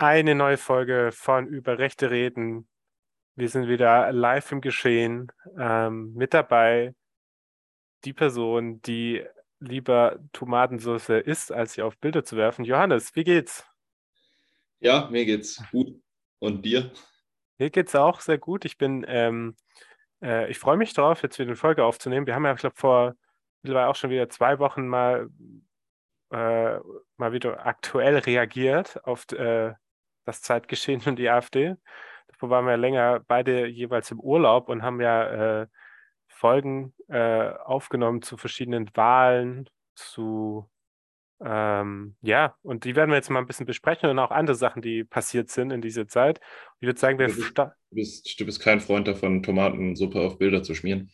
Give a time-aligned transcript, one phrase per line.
[0.00, 2.68] Eine neue Folge von Über Rechte reden.
[3.34, 5.32] Wir sind wieder live im Geschehen.
[5.58, 6.94] Ähm, mit dabei
[8.04, 9.26] die Person, die
[9.58, 12.64] lieber Tomatensauce isst, als sie auf Bilder zu werfen.
[12.64, 13.66] Johannes, wie geht's?
[14.78, 16.00] Ja, mir geht's gut.
[16.38, 16.92] Und dir?
[17.58, 18.64] Mir geht's auch sehr gut.
[18.66, 19.56] Ich bin, ähm,
[20.22, 22.28] äh, ich freue mich drauf, jetzt wieder eine Folge aufzunehmen.
[22.28, 23.16] Wir haben ja, ich glaube, vor
[23.62, 25.28] mittlerweile auch schon wieder zwei Wochen mal,
[26.30, 26.78] äh,
[27.16, 29.74] mal wieder aktuell reagiert auf äh,
[30.28, 31.74] das Zeitgeschehen und die AfD.
[32.28, 35.66] Davor waren wir länger beide jeweils im Urlaub und haben ja äh,
[36.28, 40.70] Folgen äh, aufgenommen zu verschiedenen Wahlen, zu
[41.40, 44.82] ähm, ja, und die werden wir jetzt mal ein bisschen besprechen und auch andere Sachen,
[44.82, 46.40] die passiert sind in dieser Zeit.
[46.80, 50.38] Ich würde sagen, wir du bist, du bist, du bist kein Freund davon, Tomatensuppe auf
[50.38, 51.12] Bilder zu schmieren.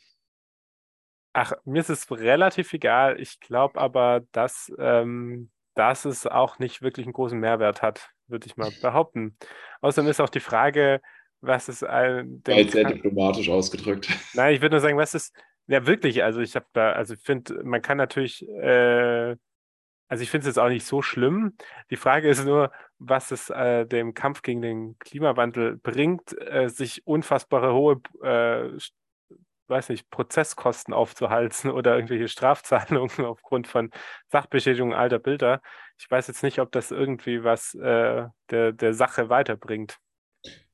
[1.35, 3.21] Ach, mir ist es relativ egal.
[3.21, 8.47] Ich glaube aber, dass, ähm, dass es auch nicht wirklich einen großen Mehrwert hat, würde
[8.47, 9.37] ich mal behaupten.
[9.81, 11.01] Außerdem ist auch die Frage,
[11.41, 12.43] was ist ein.
[12.45, 14.09] Weil sehr diplomatisch ausgedrückt.
[14.35, 15.35] Nein, ich würde nur sagen, was ist.
[15.67, 19.35] Ja, wirklich, also ich habe da, also ich finde, man kann natürlich, äh,
[20.09, 21.57] also ich finde es jetzt auch nicht so schlimm.
[21.91, 27.07] Die Frage ist nur, was es äh, dem Kampf gegen den Klimawandel bringt, äh, sich
[27.07, 28.79] unfassbare hohe äh,
[29.69, 33.91] weiß nicht, Prozesskosten aufzuhalten oder irgendwelche Strafzahlungen aufgrund von
[34.29, 35.61] Sachbeschädigung alter Bilder.
[35.99, 39.99] Ich weiß jetzt nicht, ob das irgendwie was äh, der, der Sache weiterbringt.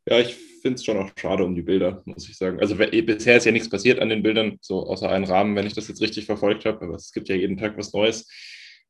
[0.07, 2.59] Ja, ich finde es schon auch schade um die Bilder, muss ich sagen.
[2.59, 5.75] Also bisher ist ja nichts passiert an den Bildern, so außer einen Rahmen, wenn ich
[5.75, 6.85] das jetzt richtig verfolgt habe.
[6.85, 8.29] Aber es gibt ja jeden Tag was Neues.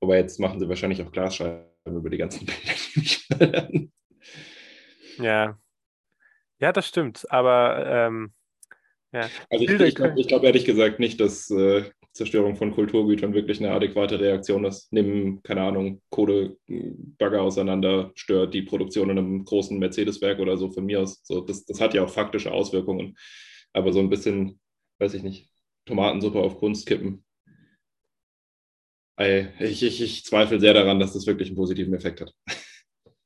[0.01, 3.93] Aber jetzt machen sie wahrscheinlich auch Glasscheiben über die ganzen Bilder, die werden.
[5.19, 5.59] Ja.
[6.59, 7.31] Ja, das stimmt.
[7.31, 8.33] Aber ähm,
[9.12, 9.28] ja.
[9.48, 13.72] Also ich, ich glaube glaub ehrlich gesagt nicht, dass äh, Zerstörung von Kulturgütern wirklich eine
[13.72, 14.92] adäquate Reaktion ist.
[14.92, 20.84] Nehmen, keine Ahnung, Kohlebagger auseinander, stört die Produktion in einem großen Mercedes-Werk oder so von
[20.84, 21.20] mir aus.
[21.22, 23.16] So, das, das hat ja auch faktische Auswirkungen.
[23.72, 24.58] Aber so ein bisschen,
[24.98, 25.48] weiß ich nicht,
[25.86, 27.25] Tomatensuppe auf Kunst kippen.
[29.19, 32.34] Ich, ich, ich zweifle sehr daran, dass das wirklich einen positiven Effekt hat.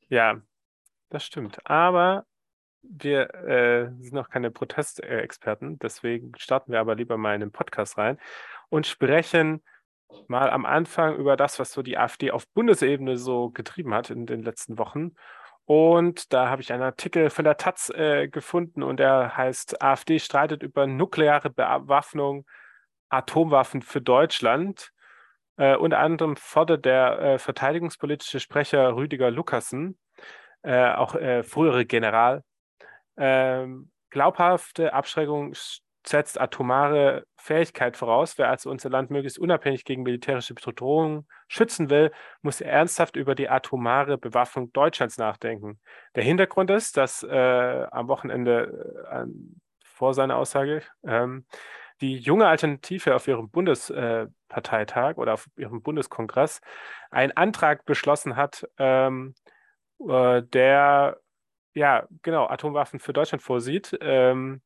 [0.09, 0.43] Ja,
[1.09, 1.59] das stimmt.
[1.65, 2.27] Aber
[2.89, 7.99] wir äh, sind noch keine Protestexperten, deswegen starten wir aber lieber mal in den Podcast
[7.99, 8.19] rein
[8.69, 9.63] und sprechen
[10.29, 14.27] mal am Anfang über das, was so die AfD auf Bundesebene so getrieben hat in
[14.27, 15.15] den letzten Wochen.
[15.67, 20.19] Und da habe ich einen Artikel von der Taz äh, gefunden und der heißt AfD
[20.19, 22.47] streitet über nukleare Bewaffnung,
[23.09, 24.91] Atomwaffen für Deutschland.
[25.57, 29.99] Äh, unter anderem fordert der äh, verteidigungspolitische Sprecher Rüdiger Lukassen,
[30.63, 32.43] äh, auch äh, frühere General,
[33.17, 35.55] ähm, glaubhafte Abschreckung
[36.07, 38.37] setzt atomare Fähigkeit voraus.
[38.39, 43.49] Wer also unser Land möglichst unabhängig gegen militärische Bedrohungen schützen will, muss ernsthaft über die
[43.49, 45.81] atomare Bewaffnung Deutschlands nachdenken.
[46.15, 49.25] Der Hintergrund ist, dass äh, am Wochenende äh,
[49.85, 51.47] vor seiner Aussage ähm,
[52.01, 56.61] die junge Alternative auf ihrem Bundesparteitag äh, oder auf ihrem Bundeskongress
[57.11, 59.35] einen Antrag beschlossen hat, ähm,
[60.07, 61.19] äh, der
[61.75, 63.97] ja, genau, Atomwaffen für Deutschland vorsieht.
[64.01, 64.63] Ähm,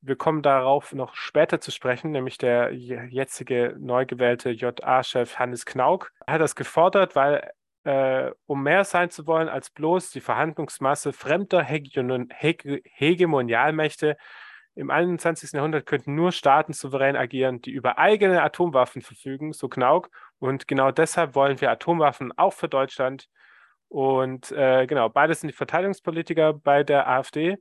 [0.00, 6.12] wir kommen darauf noch später zu sprechen, nämlich der jetzige neu gewählte JA-Chef Hannes Knauk
[6.26, 7.50] hat das gefordert, weil
[7.84, 14.16] äh, um mehr sein zu wollen als bloß die Verhandlungsmasse fremder Hegemon Hege Hegemonialmächte
[14.74, 15.52] im 21.
[15.52, 20.10] Jahrhundert könnten nur Staaten souverän agieren, die über eigene Atomwaffen verfügen, so Knauk.
[20.38, 23.28] Und genau deshalb wollen wir Atomwaffen auch für Deutschland
[23.88, 27.56] und äh, genau, beides sind die Verteidigungspolitiker bei der AfD.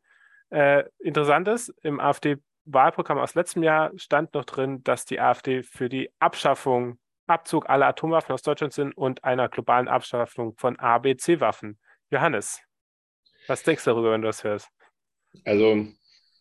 [0.50, 5.90] Äh, interessant ist, im AfD-Wahlprogramm aus letztem Jahr stand noch drin, dass die AfD für
[5.90, 11.78] die Abschaffung, Abzug aller Atomwaffen aus Deutschland sind und einer globalen Abschaffung von ABC-Waffen.
[12.10, 12.62] Johannes,
[13.48, 14.70] was denkst du darüber, wenn du das hörst?
[15.46, 15.88] Also,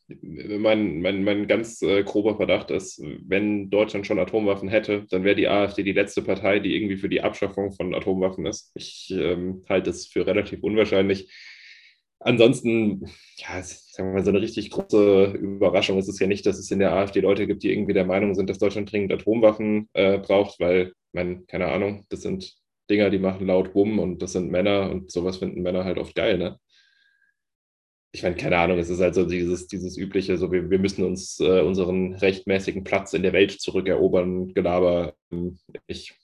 [0.08, 5.34] mein, mein, mein ganz äh, grober Verdacht ist, wenn Deutschland schon Atomwaffen hätte, dann wäre
[5.34, 8.70] die AfD die letzte Partei, die irgendwie für die Abschaffung von Atomwaffen ist.
[8.74, 11.32] Ich ähm, halte es für relativ unwahrscheinlich.
[12.20, 13.06] Ansonsten,
[13.36, 16.70] ja, sagen wir mal, so eine richtig große Überraschung ist es ja nicht, dass es
[16.70, 20.18] in der AfD Leute gibt, die irgendwie der Meinung sind, dass Deutschland dringend Atomwaffen äh,
[20.18, 22.56] braucht, weil, mein, keine Ahnung, das sind
[22.88, 26.14] Dinger, die machen laut Bumm und das sind Männer und sowas finden Männer halt oft
[26.14, 26.58] geil, ne?
[28.16, 31.38] Ich meine, keine Ahnung, es ist halt dieses, dieses übliche, so wir, wir müssen uns
[31.38, 35.12] äh, unseren rechtmäßigen Platz in der Welt zurückerobern, Gelaber.
[35.86, 36.18] Ich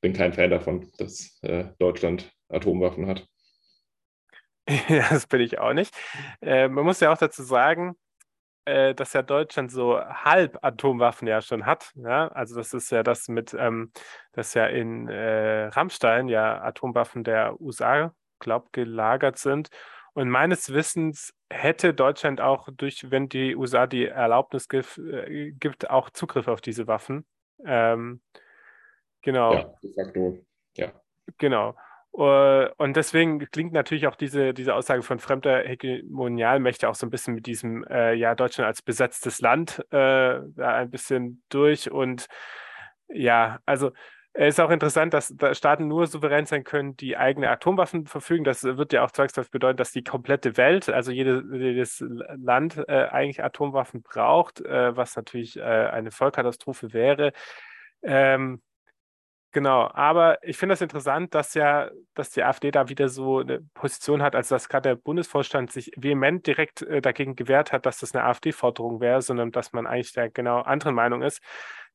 [0.00, 3.24] bin kein Fan davon, dass äh, Deutschland Atomwaffen hat.
[4.88, 5.94] Ja, das bin ich auch nicht.
[6.42, 7.94] Äh, man muss ja auch dazu sagen,
[8.64, 11.92] äh, dass ja Deutschland so halb Atomwaffen ja schon hat.
[11.94, 12.28] Ja?
[12.28, 13.92] Also das ist ja das mit, ähm,
[14.32, 19.68] dass ja in äh, Rammstein ja Atomwaffen der USA glaube, gelagert sind.
[20.18, 25.90] Und meines Wissens hätte Deutschland auch durch, wenn die USA die Erlaubnis gibt, äh, gibt
[25.90, 27.24] auch Zugriff auf diese Waffen.
[27.64, 28.20] Ähm,
[29.22, 29.54] genau.
[29.54, 30.44] Ja, de facto,
[30.76, 30.90] ja.
[31.38, 31.76] Genau.
[32.14, 37.10] Äh, und deswegen klingt natürlich auch diese, diese Aussage von fremder Hegemonialmächte auch so ein
[37.10, 41.92] bisschen mit diesem, äh, ja, Deutschland als besetztes Land äh, ein bisschen durch.
[41.92, 42.26] Und
[43.06, 43.92] ja, also
[44.34, 48.44] es ist auch interessant, dass Staaten nur souverän sein können, die eigene Atomwaffen verfügen.
[48.44, 52.04] Das wird ja auch zwangsläufig bedeuten, dass die komplette Welt, also jede, jedes
[52.36, 57.32] Land äh, eigentlich Atomwaffen braucht, äh, was natürlich äh, eine Vollkatastrophe wäre.
[58.02, 58.62] Ähm,
[59.52, 63.62] Genau, aber ich finde das interessant, dass ja, dass die AfD da wieder so eine
[63.72, 67.98] Position hat, also dass gerade der Bundesvorstand sich vehement direkt äh, dagegen gewehrt hat, dass
[67.98, 71.40] das eine AfD-Forderung wäre, sondern dass man eigentlich der genau anderen Meinung ist,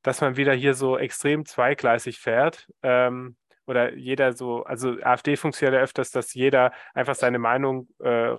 [0.03, 2.67] dass man wieder hier so extrem zweigleisig fährt.
[2.83, 3.35] Ähm,
[3.65, 8.35] oder jeder so, also AfD funktioniert ja öfters, dass jeder einfach seine Meinung äh,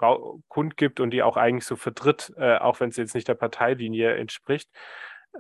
[0.48, 4.14] kundgibt und die auch eigentlich so vertritt, äh, auch wenn es jetzt nicht der Parteilinie
[4.16, 4.68] entspricht.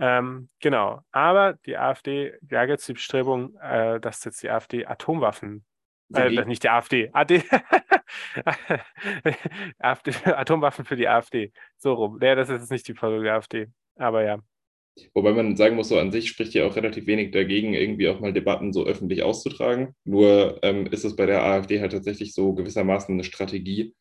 [0.00, 1.02] Ähm, genau.
[1.12, 5.64] Aber die AfD jagt jetzt die Bestrebung, äh, dass jetzt die AfD Atomwaffen,
[6.14, 7.44] äh, nicht die AfD, AD,
[9.78, 11.52] AfD, Atomwaffen für die AfD.
[11.76, 12.18] So rum.
[12.22, 13.68] Ja, das ist jetzt nicht die Forderung der AfD.
[13.96, 14.38] Aber ja.
[15.12, 18.20] Wobei man sagen muss, so an sich spricht ja auch relativ wenig dagegen, irgendwie auch
[18.20, 19.94] mal Debatten so öffentlich auszutragen.
[20.04, 23.94] Nur ähm, ist es bei der AfD halt tatsächlich so gewissermaßen eine Strategie,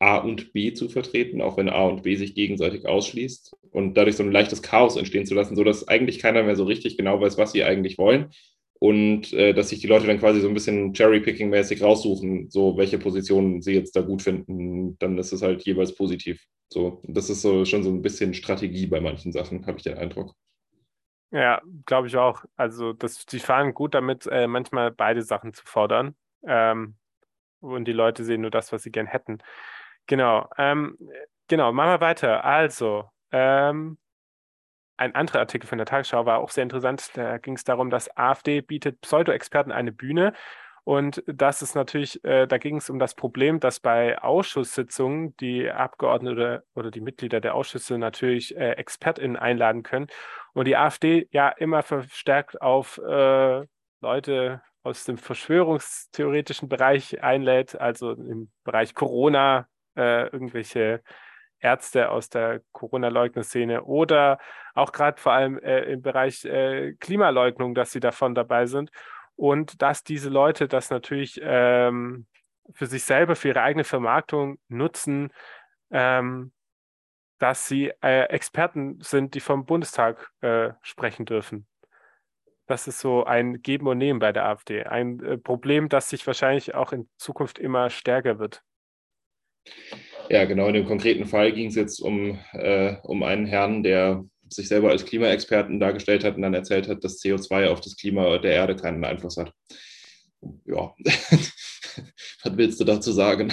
[0.00, 4.16] A und B zu vertreten, auch wenn A und B sich gegenseitig ausschließt und dadurch
[4.16, 7.36] so ein leichtes Chaos entstehen zu lassen, sodass eigentlich keiner mehr so richtig genau weiß,
[7.36, 8.30] was sie eigentlich wollen
[8.78, 12.98] und äh, dass sich die Leute dann quasi so ein bisschen Cherry-Picking-mäßig raussuchen, so welche
[12.98, 16.44] Positionen sie jetzt da gut finden, dann ist es halt jeweils positiv.
[16.68, 19.98] So, das ist so schon so ein bisschen Strategie bei manchen Sachen, habe ich den
[19.98, 20.34] Eindruck.
[21.30, 22.44] Ja, glaube ich auch.
[22.56, 26.14] Also, das, die fahren gut damit, äh, manchmal beide Sachen zu fordern.
[26.46, 26.94] Ähm,
[27.60, 29.38] und die Leute sehen nur das, was sie gern hätten.
[30.06, 30.48] Genau.
[30.56, 30.96] Ähm,
[31.48, 32.44] genau, machen wir weiter.
[32.44, 33.98] Also, ähm,
[34.98, 37.10] ein anderer Artikel von der Tagesschau war auch sehr interessant.
[37.14, 40.32] Da ging es darum, dass AfD bietet Pseudo-Experten eine Bühne.
[40.84, 45.70] Und das ist natürlich, äh, da ging es um das Problem, dass bei Ausschusssitzungen die
[45.70, 50.06] Abgeordnete oder die Mitglieder der Ausschüsse natürlich äh, ExpertInnen einladen können.
[50.54, 53.66] Und die AfD ja immer verstärkt auf äh,
[54.00, 61.02] Leute aus dem verschwörungstheoretischen Bereich einlädt, also im Bereich Corona, äh, irgendwelche
[61.60, 64.38] Ärzte aus der Corona-Leugner-Szene oder
[64.74, 68.90] auch gerade vor allem äh, im Bereich äh, Klimaleugnung, dass sie davon dabei sind
[69.36, 72.26] und dass diese Leute das natürlich ähm,
[72.72, 75.32] für sich selber, für ihre eigene Vermarktung nutzen,
[75.90, 76.52] ähm,
[77.38, 81.66] dass sie äh, Experten sind, die vom Bundestag äh, sprechen dürfen.
[82.66, 84.84] Das ist so ein Geben und Nehmen bei der AfD.
[84.84, 88.62] Ein äh, Problem, das sich wahrscheinlich auch in Zukunft immer stärker wird.
[90.30, 90.66] Ja, genau.
[90.68, 94.90] In dem konkreten Fall ging es jetzt um, äh, um einen Herrn, der sich selber
[94.90, 98.76] als Klimaexperten dargestellt hat und dann erzählt hat, dass CO2 auf das Klima der Erde
[98.76, 99.52] keinen Einfluss hat.
[100.64, 103.52] Ja, was willst du dazu sagen?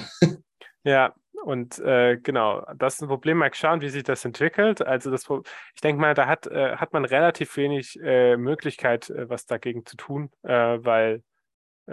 [0.83, 3.37] Ja, und äh, genau, das ist ein Problem.
[3.37, 4.81] Mal schauen, wie sich das entwickelt.
[4.81, 5.27] Also das,
[5.73, 9.85] ich denke mal, da hat, äh, hat man relativ wenig äh, Möglichkeit, äh, was dagegen
[9.85, 11.23] zu tun, äh, weil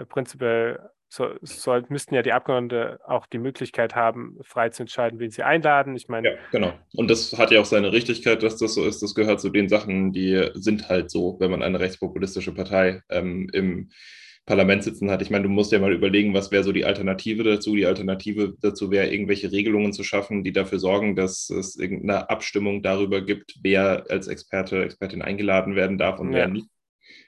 [0.09, 5.29] prinzipiell so, soll, müssten ja die Abgeordneten auch die Möglichkeit haben, frei zu entscheiden, wen
[5.29, 5.95] sie einladen.
[5.95, 6.31] Ich meine.
[6.31, 6.73] Ja, genau.
[6.95, 9.03] Und das hat ja auch seine Richtigkeit, dass das so ist.
[9.03, 13.47] Das gehört zu den Sachen, die sind halt so, wenn man eine rechtspopulistische Partei ähm,
[13.53, 13.91] im
[14.47, 15.21] Parlament sitzen hat.
[15.21, 17.75] Ich meine, du musst ja mal überlegen, was wäre so die Alternative dazu.
[17.75, 22.81] Die Alternative dazu wäre, irgendwelche Regelungen zu schaffen, die dafür sorgen, dass es irgendeine Abstimmung
[22.81, 26.39] darüber gibt, wer als Experte, Expertin eingeladen werden darf und ja.
[26.39, 26.72] wer nicht.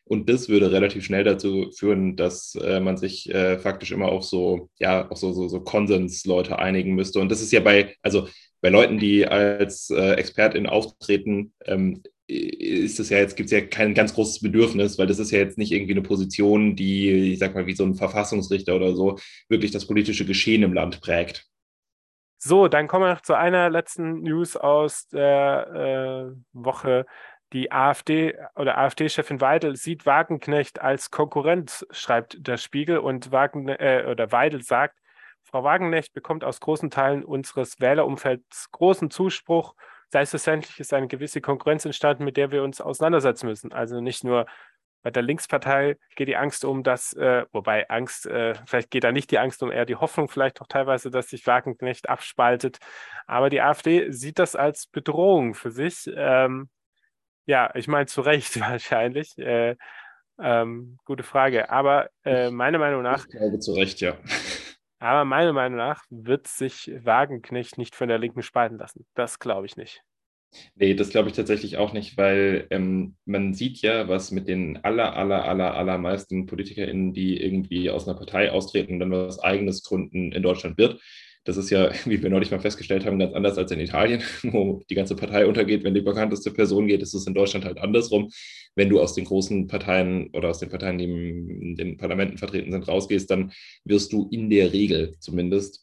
[0.08, 4.24] Und das würde relativ schnell dazu führen, dass äh, man sich äh, faktisch immer auf
[4.24, 7.20] so, ja, auf so, so, so Konsensleute einigen müsste.
[7.20, 8.28] Und das ist ja bei, also
[8.62, 13.62] bei Leuten, die als äh, Expertin auftreten, ähm, ist es ja jetzt, gibt es ja
[13.62, 17.40] kein ganz großes Bedürfnis, weil das ist ja jetzt nicht irgendwie eine Position, die, ich
[17.40, 19.18] sag mal, wie so ein Verfassungsrichter oder so,
[19.50, 21.46] wirklich das politische Geschehen im Land prägt.
[22.38, 27.06] So, dann kommen wir noch zu einer letzten News aus der äh, Woche.
[27.54, 32.98] Die AfD oder AfD-Chefin Weidel sieht Wagenknecht als Konkurrent, schreibt der Spiegel.
[32.98, 35.00] Und Wagen, äh, oder Weidel sagt,
[35.44, 39.76] Frau Wagenknecht bekommt aus großen Teilen unseres Wählerumfelds großen Zuspruch.
[40.10, 43.72] Selbstverständlich ist eine gewisse Konkurrenz entstanden, mit der wir uns auseinandersetzen müssen.
[43.72, 44.48] Also nicht nur
[45.04, 49.12] bei der Linkspartei geht die Angst um, dass, äh, wobei Angst, äh, vielleicht geht da
[49.12, 52.80] nicht die Angst um, eher die Hoffnung vielleicht auch teilweise, dass sich Wagenknecht abspaltet.
[53.28, 56.10] Aber die AfD sieht das als Bedrohung für sich.
[56.16, 56.70] Ähm,
[57.46, 59.38] ja, ich meine zu Recht wahrscheinlich.
[59.38, 59.76] Äh,
[60.40, 61.70] ähm, gute Frage.
[61.70, 63.26] Aber äh, meiner Meinung nach.
[63.26, 64.18] Ich glaube zu Recht, ja.
[65.00, 69.06] Aber meiner Meinung nach wird sich Wagenknecht nicht von der Linken spalten lassen.
[69.14, 70.02] Das glaube ich nicht.
[70.76, 74.84] Nee, das glaube ich tatsächlich auch nicht, weil ähm, man sieht ja, was mit den
[74.84, 79.84] aller, aller, aller, allermeisten PolitikerInnen, die irgendwie aus einer Partei austreten und dann was eigenes
[79.84, 81.02] gründen in Deutschland wird.
[81.46, 84.84] Das ist ja, wie wir neulich mal festgestellt haben, ganz anders als in Italien, wo
[84.90, 87.02] die ganze Partei untergeht, wenn die bekannteste Person geht.
[87.02, 88.30] ist es in Deutschland halt andersrum.
[88.76, 92.72] Wenn du aus den großen Parteien oder aus den Parteien, die in den Parlamenten vertreten
[92.72, 93.54] sind, rausgehst, dann
[93.86, 95.82] wirst du in der Regel zumindest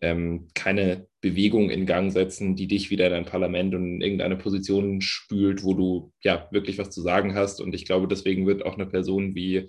[0.00, 4.36] ähm, keine Bewegung in Gang setzen, die dich wieder in ein Parlament und in irgendeine
[4.36, 7.60] Position spült, wo du ja wirklich was zu sagen hast.
[7.60, 9.68] Und ich glaube, deswegen wird auch eine Person wie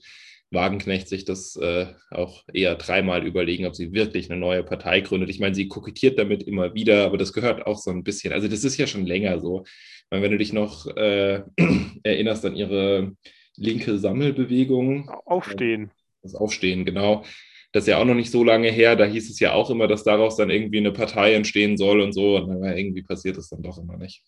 [0.51, 5.29] Wagenknecht sich das äh, auch eher dreimal überlegen, ob sie wirklich eine neue Partei gründet.
[5.29, 8.33] Ich meine, sie kokettiert damit immer wieder, aber das gehört auch so ein bisschen.
[8.33, 9.63] Also das ist ja schon länger so.
[10.09, 11.43] Meine, wenn du dich noch äh,
[12.03, 13.13] erinnerst an ihre
[13.55, 15.09] linke Sammelbewegung.
[15.25, 15.91] Aufstehen.
[16.23, 17.23] Das Aufstehen, genau.
[17.71, 18.95] Das ist ja auch noch nicht so lange her.
[18.95, 22.13] Da hieß es ja auch immer, dass daraus dann irgendwie eine Partei entstehen soll und
[22.13, 22.37] so.
[22.37, 24.23] Und irgendwie passiert es dann doch immer nicht.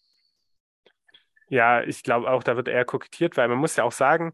[1.49, 4.33] Ja, ich glaube auch, da wird eher kokettiert, weil man muss ja auch sagen,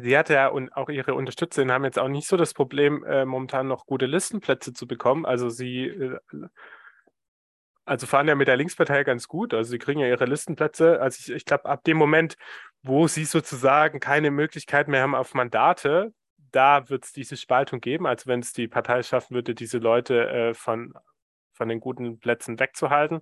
[0.00, 3.24] sie hat ja und auch ihre Unterstützerinnen haben jetzt auch nicht so das Problem, äh,
[3.24, 5.26] momentan noch gute Listenplätze zu bekommen.
[5.26, 6.18] Also sie äh,
[7.86, 9.54] also fahren ja mit der Linkspartei ganz gut.
[9.54, 11.00] Also sie kriegen ja ihre Listenplätze.
[11.00, 12.36] Also ich, ich glaube, ab dem Moment,
[12.82, 16.12] wo sie sozusagen keine Möglichkeit mehr haben auf Mandate,
[16.50, 18.06] da wird es diese Spaltung geben.
[18.06, 20.94] Also wenn es die Partei schaffen würde, diese Leute äh, von,
[21.52, 23.20] von den guten Plätzen wegzuhalten.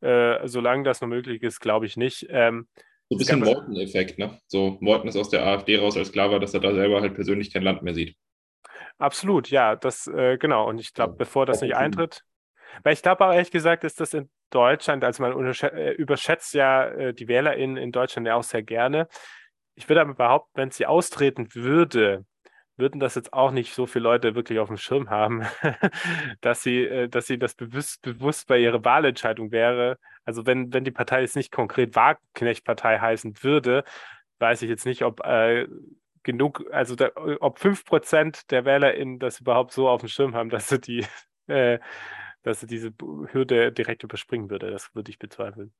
[0.00, 0.36] Ja.
[0.36, 2.26] Äh, solange das noch möglich ist, glaube ich nicht.
[2.28, 2.68] Ähm,
[3.08, 4.38] so ein bisschen Morten-Effekt, ne?
[4.46, 7.14] So, Morten ist aus der AfD raus, als klar war, dass er da selber halt
[7.14, 8.16] persönlich kein Land mehr sieht.
[8.98, 10.68] Absolut, ja, das, äh, genau.
[10.68, 12.22] Und ich glaube, bevor das nicht eintritt,
[12.82, 16.86] weil ich glaube auch ehrlich gesagt, ist das in Deutschland, also man äh, überschätzt ja
[16.86, 19.08] äh, die WählerInnen in Deutschland ja auch sehr gerne.
[19.74, 22.24] Ich würde aber behaupten, wenn sie austreten würde,
[22.76, 25.42] würden das jetzt auch nicht so viele Leute wirklich auf dem Schirm haben,
[26.40, 29.98] dass sie, äh, dass sie das bewusst, bewusst bei ihrer Wahlentscheidung wäre.
[30.24, 33.84] Also wenn, wenn die Partei jetzt nicht konkret Wagenknecht-Partei heißen würde,
[34.38, 35.66] weiß ich jetzt nicht, ob äh,
[36.22, 40.68] genug, also da, ob 5% der WählerInnen das überhaupt so auf dem Schirm haben, dass
[40.68, 41.06] sie die,
[41.46, 41.78] äh,
[42.42, 42.92] dass sie diese
[43.32, 44.70] Hürde direkt überspringen würde.
[44.70, 45.72] Das würde ich bezweifeln.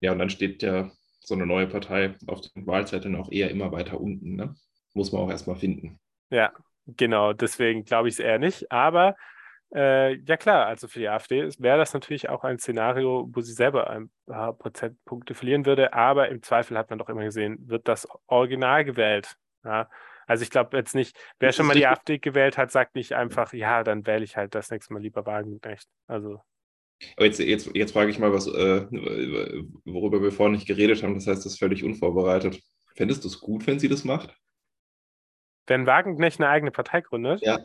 [0.00, 3.72] Ja, und dann steht ja so eine neue Partei auf den Wahlzetteln auch eher immer
[3.72, 4.34] weiter unten.
[4.36, 4.54] Ne?
[4.92, 5.98] Muss man auch erstmal finden.
[6.30, 6.52] Ja,
[6.86, 7.32] genau.
[7.32, 8.70] Deswegen glaube ich es eher nicht.
[8.70, 9.16] Aber
[9.74, 13.52] äh, ja klar, also für die AfD wäre das natürlich auch ein Szenario, wo sie
[13.52, 15.92] selber ein paar Prozentpunkte verlieren würde.
[15.92, 19.36] Aber im Zweifel hat man doch immer gesehen, wird das Original gewählt.
[19.64, 19.90] Ja?
[20.26, 23.52] Also ich glaube jetzt nicht, wer schon mal die AfD gewählt hat, sagt nicht einfach,
[23.52, 25.88] ja, dann wähle ich halt das nächste Mal lieber Wagenknecht.
[26.06, 26.40] Also
[27.16, 28.86] aber jetzt, jetzt, jetzt frage ich mal, was, äh,
[29.84, 31.14] worüber wir vorhin nicht geredet haben.
[31.14, 32.62] Das heißt, das ist völlig unvorbereitet.
[32.94, 34.34] Fändest du es gut, wenn sie das macht?
[35.66, 37.40] Wenn Wagenknecht eine eigene Partei gründet?
[37.42, 37.58] Ja.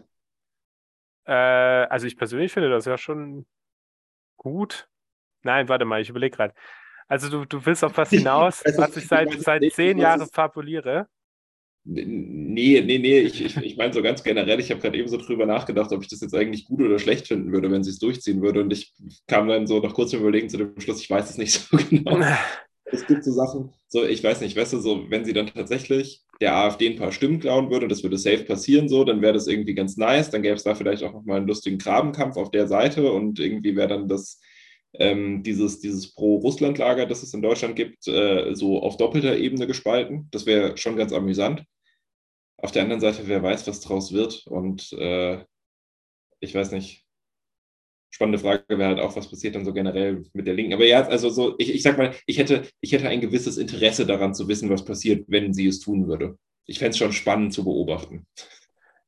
[1.25, 3.45] Äh, also ich persönlich finde das ja schon
[4.37, 4.87] gut.
[5.43, 6.53] Nein, warte mal, ich überlege gerade.
[7.07, 11.07] Also du, du willst auf was hinaus, also, was ich seit, seit zehn Jahren fabuliere?
[11.85, 15.17] Nee, nee, nee, ich, ich, ich meine so ganz generell, ich habe gerade eben so
[15.17, 17.99] drüber nachgedacht, ob ich das jetzt eigentlich gut oder schlecht finden würde, wenn sie es
[17.99, 18.61] durchziehen würde.
[18.61, 18.93] Und ich
[19.27, 22.19] kam dann so nach kurzem Überlegen zu dem Schluss, ich weiß es nicht so genau.
[22.91, 26.23] es gibt so Sachen, so ich weiß nicht, weißt du, so wenn sie dann tatsächlich
[26.41, 29.47] der AfD ein paar Stimmen klauen würde, das würde safe passieren so, dann wäre das
[29.47, 32.67] irgendwie ganz nice, dann gäbe es da vielleicht auch nochmal einen lustigen Grabenkampf auf der
[32.67, 34.39] Seite und irgendwie wäre dann das
[34.93, 40.27] ähm, dieses, dieses Pro-Russland-Lager, das es in Deutschland gibt, äh, so auf doppelter Ebene gespalten.
[40.31, 41.63] Das wäre schon ganz amüsant.
[42.57, 45.43] Auf der anderen Seite, wer weiß, was draus wird und äh,
[46.39, 47.05] ich weiß nicht,
[48.09, 50.73] spannende Frage wäre halt auch, was passiert dann so generell mit der Linken.
[50.73, 54.05] Aber ja, also so, ich, ich sag mal, ich hätte, ich hätte ein gewisses Interesse
[54.05, 56.37] daran zu wissen, was passiert, wenn sie es tun würde.
[56.65, 58.25] Ich fände es schon spannend zu beobachten.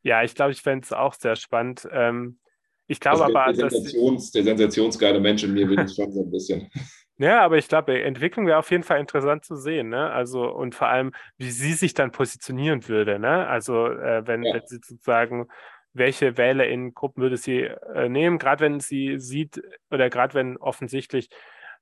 [0.03, 1.87] Ja, ich glaube, ich fände es auch sehr spannend.
[1.91, 2.39] Ähm,
[2.87, 6.23] ich glaube also aber, der, Sensations, der sensationsgeile Mensch in mir will es schon so
[6.23, 6.69] ein bisschen.
[7.17, 10.09] Ja, aber ich glaube, Entwicklung wäre auf jeden Fall interessant zu sehen, ne?
[10.09, 13.45] Also und vor allem, wie sie sich dann positionieren würde, ne?
[13.45, 14.55] Also äh, wenn, ja.
[14.55, 15.47] wenn sie sozusagen
[15.93, 21.29] welche WählerInnen-Gruppen würde sie äh, nehmen, gerade wenn sie sieht oder gerade wenn offensichtlich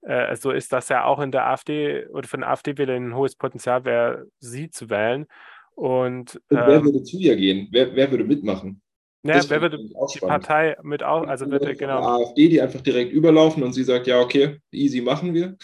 [0.01, 3.35] äh, so ist, dass ja auch in der AfD oder von der AfD-Wähler ein hohes
[3.35, 5.27] Potenzial wäre, sie zu wählen.
[5.75, 7.67] Und, Und wer ähm, würde zu ihr gehen?
[7.71, 8.81] Wer, wer würde mitmachen?
[9.23, 12.21] Ja, wer würde die Partei mit auch, also würde genau.
[12.21, 15.57] AfD, die einfach direkt überlaufen und sie sagt, ja, okay, easy machen wir.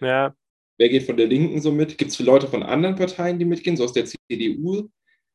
[0.00, 0.34] Ja.
[0.76, 1.96] Wer geht von der Linken so mit?
[1.96, 4.90] Gibt es Leute von anderen Parteien, die mitgehen, so aus der CDU?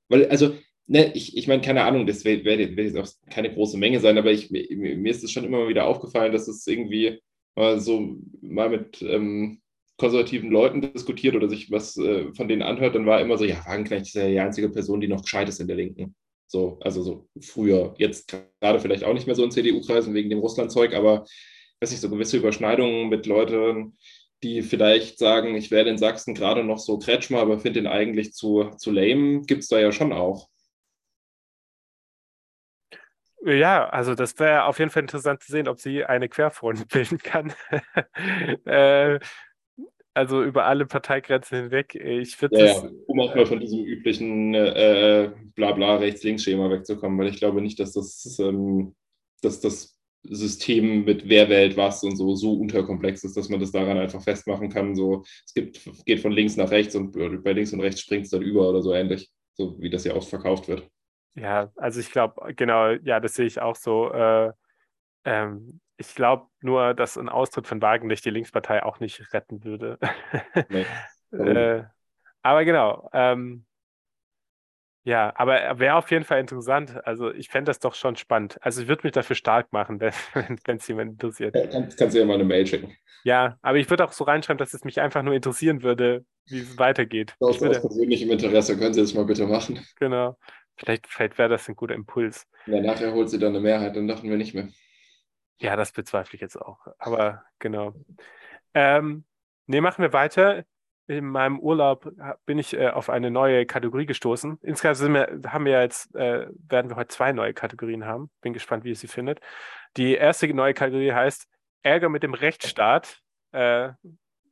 [0.10, 0.54] Weil, also,
[0.90, 4.32] ne, ich, ich meine, keine Ahnung, das wird jetzt auch keine große Menge sein, aber
[4.32, 7.20] ich, mir, mir ist es schon immer wieder aufgefallen, dass es irgendwie
[7.56, 9.62] mal so mal mit ähm,
[9.98, 13.64] konservativen Leuten diskutiert oder sich was äh, von denen anhört, dann war immer so, ja,
[13.66, 16.16] Wagenknecht ist ja die einzige Person, die noch gescheit ist in der Linken.
[16.48, 20.40] So, also so früher, jetzt gerade vielleicht auch nicht mehr so in CDU-Kreisen wegen dem
[20.40, 21.26] Russland-Zeug, aber
[21.82, 23.98] weiß nicht, so gewisse Überschneidungen mit Leuten,
[24.42, 28.34] die vielleicht sagen, ich werde in Sachsen gerade noch so Kretschmer, aber finde ihn eigentlich
[28.34, 30.48] zu, zu lame, gibt es da ja schon auch.
[33.46, 37.20] Ja, also das wäre auf jeden Fall interessant zu sehen, ob sie eine Querfront bilden
[37.20, 37.54] kann.
[38.66, 39.20] äh,
[40.14, 41.96] also über alle Parteigrenzen hinweg.
[41.96, 47.30] Ich würde ja, ja, um auch mal von diesem üblichen äh, Blabla Rechts-Links-Schema wegzukommen, weil
[47.30, 48.96] ich glaube nicht, dass das, ähm,
[49.42, 53.72] dass das System mit wer wählt was und so so unterkomplex ist, dass man das
[53.72, 54.96] daran einfach festmachen kann.
[54.96, 58.32] So, es gibt, geht von links nach rechts und bei links und rechts springt es
[58.32, 60.90] dann über oder so ähnlich, so wie das ja oft verkauft wird.
[61.36, 64.12] Ja, also ich glaube, genau, ja, das sehe ich auch so.
[64.12, 64.52] Äh,
[65.26, 70.00] ähm, ich glaube nur, dass ein Austritt von Wagenknecht die Linkspartei auch nicht retten würde.
[70.70, 70.86] Nee,
[71.32, 71.84] äh,
[72.42, 73.10] aber genau.
[73.14, 73.66] Ähm,
[75.04, 76.96] ja, aber wäre auf jeden Fall interessant.
[77.06, 78.58] Also ich fände das doch schon spannend.
[78.62, 80.00] Also ich würde mich dafür stark machen,
[80.34, 81.56] wenn es jemand interessiert.
[81.56, 82.96] Ja, kann, kannst du ja mal eine Mail schicken.
[83.24, 86.60] Ja, aber ich würde auch so reinschreiben, dass es mich einfach nur interessieren würde, wie
[86.60, 87.36] es weitergeht.
[87.40, 89.86] Aus, würde, aus persönlichem Interesse können Sie das mal bitte machen.
[90.00, 90.38] Genau.
[90.80, 92.48] Vielleicht, vielleicht wäre das ein guter Impuls.
[92.66, 94.70] Ja, nachher holt sie dann eine Mehrheit, dann dachten wir nicht mehr.
[95.60, 96.88] Ja, das bezweifle ich jetzt auch.
[96.98, 97.94] Aber genau.
[98.74, 99.26] Ähm,
[99.68, 100.64] ne, machen wir weiter.
[101.08, 102.10] In meinem Urlaub
[102.46, 104.60] bin ich äh, auf eine neue Kategorie gestoßen.
[104.62, 108.30] Insgesamt wir, haben wir jetzt, äh, werden wir heute zwei neue Kategorien haben.
[108.42, 109.40] Bin gespannt, wie ihr sie findet.
[109.98, 111.48] Die erste neue Kategorie heißt
[111.82, 113.20] Ärger mit dem Rechtsstaat.
[113.52, 113.90] Äh,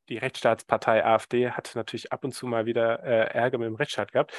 [0.09, 4.11] die Rechtsstaatspartei AfD hat natürlich ab und zu mal wieder äh, Ärger mit dem Rechtsstaat
[4.11, 4.33] gehabt.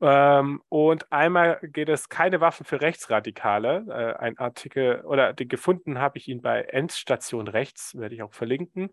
[0.00, 3.86] Ähm, und einmal geht es keine Waffen für Rechtsradikale.
[3.88, 8.34] Äh, ein Artikel, oder den gefunden habe ich ihn bei Endstation Rechts, werde ich auch
[8.34, 8.90] verlinken.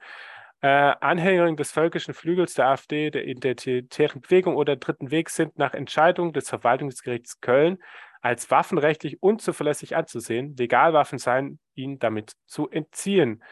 [0.62, 5.74] Äh, Anhängerin des völkischen Flügels der AfD, der Identitären Bewegung oder Dritten Weg sind nach
[5.74, 7.79] Entscheidung des Verwaltungsgerichts Köln
[8.22, 10.55] als waffenrechtlich unzuverlässig anzusehen.
[10.55, 13.43] Legalwaffen seien ihnen damit zu entziehen.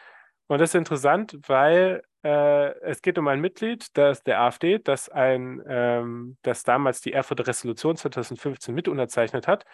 [0.46, 5.08] Und das ist interessant, weil äh, es geht um ein Mitglied das, der AfD, das,
[5.08, 9.64] ein, ähm, das damals die Erfurter Resolution 2015 mit unterzeichnet hat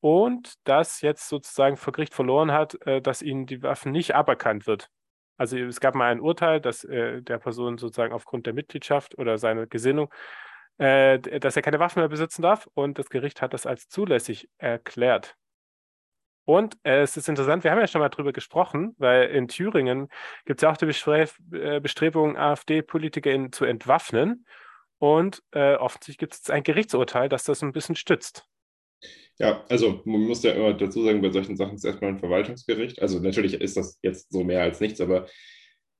[0.00, 4.66] und das jetzt sozusagen vor Gericht verloren hat, äh, dass ihnen die Waffen nicht aberkannt
[4.66, 4.88] wird.
[5.36, 9.38] Also es gab mal ein Urteil, dass äh, der Person sozusagen aufgrund der Mitgliedschaft oder
[9.38, 10.12] seiner Gesinnung,
[10.78, 14.48] äh, dass er keine Waffen mehr besitzen darf und das Gericht hat das als zulässig
[14.58, 15.36] erklärt.
[16.44, 20.08] Und äh, es ist interessant, wir haben ja schon mal drüber gesprochen, weil in Thüringen
[20.44, 24.46] gibt es ja auch die Bestre äh, Bestrebung, AfD-PolitikerInnen zu entwaffnen.
[24.98, 28.46] Und äh, offensichtlich gibt es ein Gerichtsurteil, das das ein bisschen stützt.
[29.38, 33.00] Ja, also man muss ja immer dazu sagen, bei solchen Sachen ist erstmal ein Verwaltungsgericht.
[33.00, 35.26] Also natürlich ist das jetzt so mehr als nichts, aber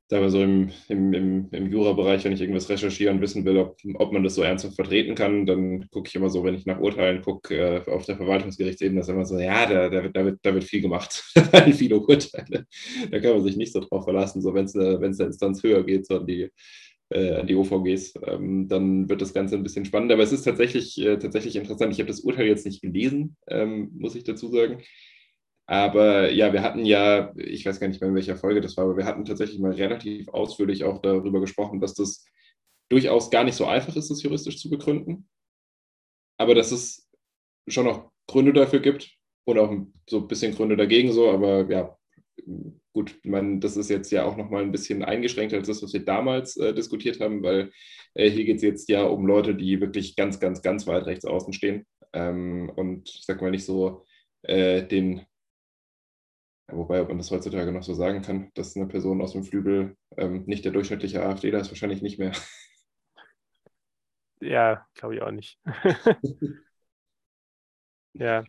[0.09, 4.13] da so im, im, im, im Jura-Bereich, wenn ich irgendwas recherchieren wissen will, ob, ob
[4.13, 7.23] man das so ernsthaft vertreten kann, dann gucke ich immer so, wenn ich nach Urteilen
[7.23, 10.65] gucke, äh, auf der Verwaltungsgerichtsebene, ist immer so, ja, da, da, da, wird, da wird
[10.65, 12.67] viel gemacht, da viele Urteile.
[13.11, 15.83] Da kann man sich nicht so drauf verlassen, so wenn es eine, eine Instanz höher
[15.83, 16.51] geht, so an die,
[17.09, 20.13] äh, an die OVGs, ähm, dann wird das Ganze ein bisschen spannend.
[20.13, 21.93] Aber es ist tatsächlich, äh, tatsächlich interessant.
[21.93, 24.83] Ich habe das Urteil jetzt nicht gelesen, ähm, muss ich dazu sagen.
[25.67, 28.85] Aber ja, wir hatten ja, ich weiß gar nicht mehr, in welcher Folge das war,
[28.85, 32.25] aber wir hatten tatsächlich mal relativ ausführlich auch darüber gesprochen, dass das
[32.91, 35.29] durchaus gar nicht so einfach ist, das juristisch zu begründen.
[36.39, 37.09] Aber dass es
[37.69, 39.73] schon noch Gründe dafür gibt und auch
[40.09, 41.31] so ein bisschen Gründe dagegen so.
[41.31, 41.97] Aber ja,
[42.93, 46.05] gut, man, das ist jetzt ja auch nochmal ein bisschen eingeschränkter als das, was wir
[46.05, 47.71] damals äh, diskutiert haben, weil
[48.15, 51.25] äh, hier geht es jetzt ja um Leute, die wirklich ganz, ganz, ganz weit rechts
[51.25, 54.05] außen stehen ähm, und ich sag mal nicht so
[54.43, 55.23] äh, den
[56.73, 59.97] Wobei, ob man das heutzutage noch so sagen kann, dass eine Person aus dem Flügel
[60.17, 62.33] ähm, nicht der durchschnittliche AfDler ist, wahrscheinlich nicht mehr.
[64.41, 65.59] Ja, glaube ich auch nicht.
[68.15, 68.45] ja.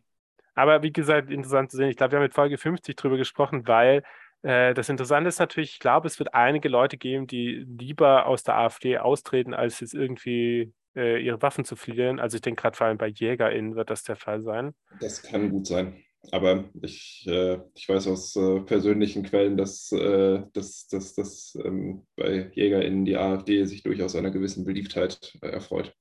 [0.55, 1.89] Aber wie gesagt, interessant zu sehen.
[1.89, 4.03] Ich glaube, wir haben mit Folge 50 drüber gesprochen, weil
[4.43, 8.43] äh, das Interessante ist natürlich, ich glaube, es wird einige Leute geben, die lieber aus
[8.43, 12.19] der AfD austreten, als jetzt irgendwie äh, ihre Waffen zu verlieren.
[12.19, 14.73] Also ich denke gerade vor allem bei JägerInnen wird das der Fall sein.
[14.99, 16.03] Das kann gut sein.
[16.31, 22.07] Aber ich, äh, ich weiß aus äh, persönlichen Quellen, dass, äh, dass, dass, dass ähm,
[22.15, 25.95] bei JägerInnen die AfD sich durchaus einer gewissen Beliebtheit äh, erfreut.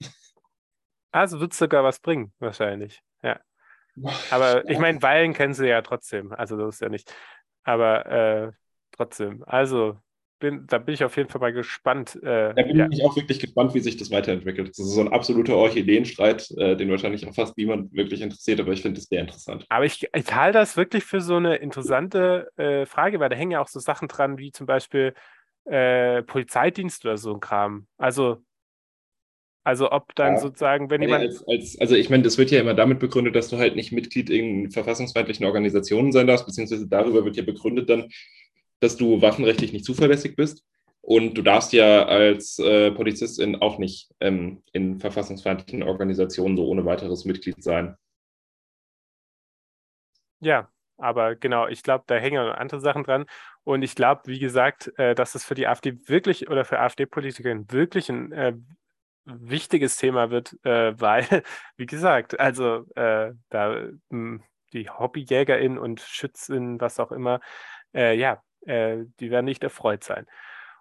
[1.10, 3.02] Also wird es sogar was bringen, wahrscheinlich.
[3.22, 3.40] Ja.
[4.30, 6.32] Aber ich meine, Weilen kennen sie ja trotzdem.
[6.32, 7.14] Also das ist ja nicht.
[7.64, 8.52] Aber äh,
[8.92, 9.42] trotzdem.
[9.44, 9.98] Also
[10.42, 12.16] bin, da bin ich auf jeden Fall mal gespannt.
[12.16, 12.86] Äh, da bin ja.
[12.90, 14.68] ich auch wirklich gespannt, wie sich das weiterentwickelt.
[14.68, 18.72] Das ist so ein absoluter Orchideenstreit, äh, den wahrscheinlich auch fast niemand wirklich interessiert, aber
[18.72, 19.64] ich finde es sehr interessant.
[19.70, 23.52] Aber ich, ich halte das wirklich für so eine interessante äh, Frage, weil da hängen
[23.52, 25.14] ja auch so Sachen dran, wie zum Beispiel
[25.64, 27.86] äh, Polizeidienst oder so ein Kram.
[27.96, 28.42] Also
[29.64, 30.40] Also ob dann ja.
[30.40, 31.22] sozusagen, wenn jemand.
[31.22, 33.92] Als, als, also ich meine, das wird ja immer damit begründet, dass du halt nicht
[33.92, 38.08] Mitglied in verfassungsfeindlichen Organisationen sein darfst, beziehungsweise darüber wird ja begründet dann,
[38.82, 40.64] dass du waffenrechtlich nicht zuverlässig bist.
[41.02, 46.84] Und du darfst ja als äh, Polizistin auch nicht ähm, in verfassungsfeindlichen Organisationen so ohne
[46.84, 47.96] weiteres Mitglied sein.
[50.40, 53.26] Ja, aber genau, ich glaube, da hängen noch andere Sachen dran.
[53.64, 57.54] Und ich glaube, wie gesagt, äh, dass es für die AfD wirklich oder für AfD-Politiker
[57.68, 58.54] wirklich ein äh,
[59.24, 61.26] wichtiges Thema wird, äh, weil,
[61.76, 64.42] wie gesagt, also äh, da mh, hm,
[64.72, 67.40] die HobbyjägerInnen und SchützInnen, was auch immer,
[67.94, 70.26] äh, ja, äh, die werden nicht erfreut sein.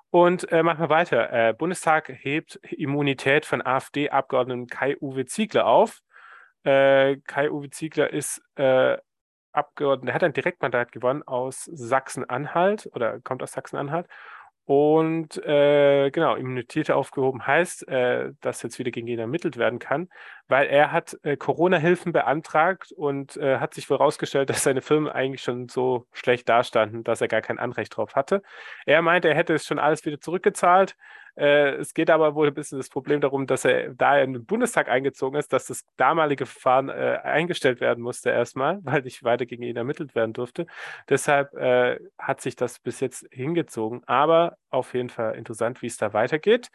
[0.09, 1.31] Und äh, machen wir weiter.
[1.31, 6.01] Äh, Bundestag hebt Immunität von AfD-Abgeordneten Kai-Uwe Ziegler auf.
[6.63, 14.07] Kai-Uwe Ziegler ist Abgeordneter, der hat ein Direktmandat gewonnen aus Sachsen-Anhalt oder kommt aus Sachsen-Anhalt
[14.65, 20.07] und äh, genau, Immunität aufgehoben heißt, äh, dass jetzt wieder gegen ihn ermittelt werden kann,
[20.51, 25.09] weil er hat äh, Corona-Hilfen beantragt und äh, hat sich wohl herausgestellt, dass seine Firmen
[25.09, 28.43] eigentlich schon so schlecht dastanden, dass er gar kein Anrecht drauf hatte.
[28.85, 30.97] Er meinte, er hätte es schon alles wieder zurückgezahlt.
[31.37, 34.33] Äh, es geht aber wohl ein bisschen das Problem darum, dass er, da er in
[34.33, 39.23] den Bundestag eingezogen ist, dass das damalige Verfahren äh, eingestellt werden musste erstmal, weil nicht
[39.23, 40.67] weiter gegen ihn ermittelt werden durfte.
[41.07, 44.03] Deshalb äh, hat sich das bis jetzt hingezogen.
[44.05, 46.69] Aber auf jeden Fall interessant, wie es da weitergeht.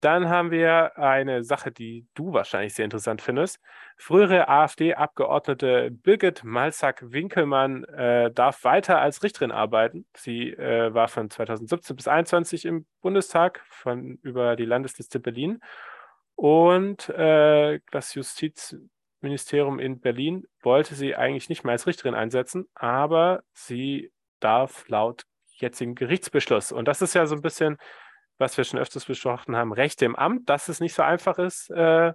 [0.00, 3.58] Dann haben wir eine Sache, die du wahrscheinlich sehr interessant findest.
[3.98, 10.06] Frühere AfD-Abgeordnete Birgit Malzack-Winkelmann äh, darf weiter als Richterin arbeiten.
[10.16, 15.60] Sie äh, war von 2017 bis 2021 im Bundestag von, über die Landesliste Berlin.
[16.34, 23.42] Und äh, das Justizministerium in Berlin wollte sie eigentlich nicht mehr als Richterin einsetzen, aber
[23.52, 24.10] sie
[24.40, 26.72] darf laut jetzigen Gerichtsbeschluss.
[26.72, 27.76] Und das ist ja so ein bisschen
[28.40, 31.70] was wir schon öfters besprochen haben, Rechte im Amt, dass es nicht so einfach ist,
[31.70, 32.12] äh,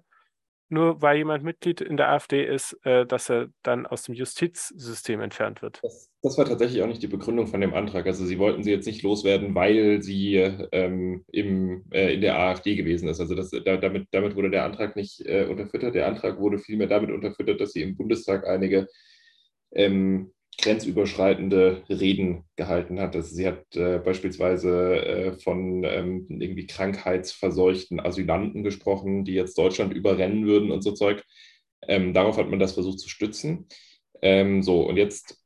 [0.67, 5.21] nur weil jemand Mitglied in der AfD ist, äh, dass er dann aus dem Justizsystem
[5.21, 5.79] entfernt wird.
[5.83, 8.07] Das, das, war tatsächlich auch nicht die Begründung von dem Antrag.
[8.07, 12.75] Also sie wollten sie jetzt nicht loswerden, weil sie ähm, im, äh, in der AfD
[12.75, 13.19] gewesen ist.
[13.19, 15.93] Also das, da, damit, damit wurde der Antrag nicht äh, unterfüttert.
[15.93, 18.87] Der Antrag wurde vielmehr damit unterfüttert, dass sie im Bundestag einige
[19.71, 23.15] ähm, grenzüberschreitende Reden gehalten hat.
[23.15, 29.93] Also sie hat äh, beispielsweise äh, von ähm, irgendwie krankheitsverseuchten Asylanten gesprochen, die jetzt Deutschland
[29.93, 31.23] überrennen würden und so Zeug.
[31.87, 33.67] Ähm, darauf hat man das versucht zu stützen.
[34.21, 35.37] Ähm, so, und jetzt,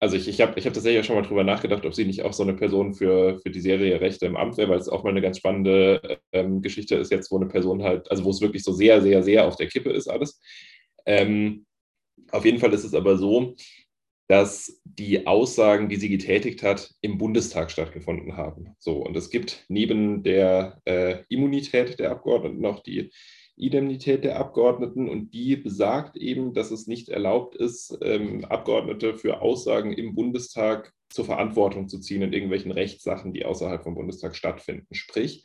[0.00, 2.22] also ich, ich habe ich hab tatsächlich ja schon mal drüber nachgedacht, ob sie nicht
[2.22, 5.04] auch so eine Person für, für die Serie Rechte im Amt wäre, weil es auch
[5.04, 8.40] mal eine ganz spannende ähm, Geschichte ist jetzt, wo eine Person halt, also wo es
[8.40, 10.40] wirklich so sehr, sehr, sehr auf der Kippe ist alles.
[11.06, 11.66] Ähm,
[12.30, 13.54] auf jeden Fall ist es aber so,
[14.28, 18.74] dass die Aussagen, die sie getätigt hat, im Bundestag stattgefunden haben.
[18.78, 23.10] So, und es gibt neben der äh, Immunität der Abgeordneten noch die
[23.56, 29.42] Indemnität der Abgeordneten und die besagt eben, dass es nicht erlaubt ist, ähm, Abgeordnete für
[29.42, 34.94] Aussagen im Bundestag zur Verantwortung zu ziehen in irgendwelchen Rechtssachen, die außerhalb vom Bundestag stattfinden.
[34.94, 35.44] Sprich,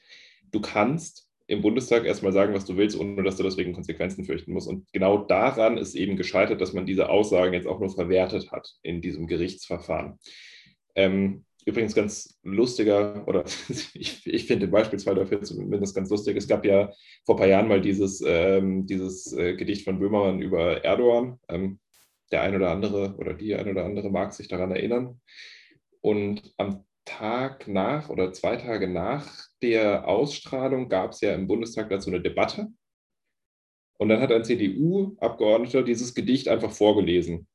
[0.52, 4.54] du kannst im Bundestag erstmal sagen, was du willst, ohne dass du deswegen Konsequenzen fürchten
[4.54, 4.68] musst.
[4.68, 8.70] Und genau daran ist eben gescheitert, dass man diese Aussagen jetzt auch nur verwertet hat
[8.84, 10.20] in diesem Gerichtsverfahren.
[10.96, 13.46] Ähm, übrigens ganz lustiger, oder
[13.94, 16.36] ich, ich finde Beispielsfall dafür zumindest ganz lustig.
[16.36, 16.92] Es gab ja
[17.26, 21.40] vor ein paar Jahren mal dieses, ähm, dieses äh, Gedicht von Böhmermann über Erdogan.
[21.48, 21.80] Ähm,
[22.32, 25.22] der ein oder andere oder die ein oder andere mag sich daran erinnern.
[26.02, 31.90] Und am Tag nach oder zwei Tage nach der Ausstrahlung gab es ja im Bundestag
[31.90, 32.68] dazu eine Debatte.
[33.98, 37.48] Und dann hat ein CDU-Abgeordneter dieses Gedicht einfach vorgelesen.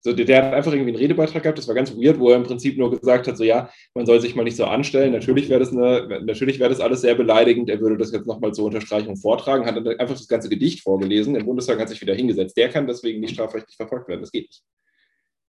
[0.00, 2.36] So, der, der, hat einfach irgendwie einen Redebeitrag gehabt, das war ganz weird, wo er
[2.36, 5.48] im Prinzip nur gesagt hat, so ja, man soll sich mal nicht so anstellen, natürlich
[5.48, 9.66] wäre das, wär das alles sehr beleidigend, er würde das jetzt nochmal zur Unterstreichung vortragen,
[9.66, 12.86] hat dann einfach das ganze Gedicht vorgelesen, der Bundestag hat sich wieder hingesetzt, der kann
[12.86, 14.62] deswegen nicht strafrechtlich verfolgt werden, das geht nicht.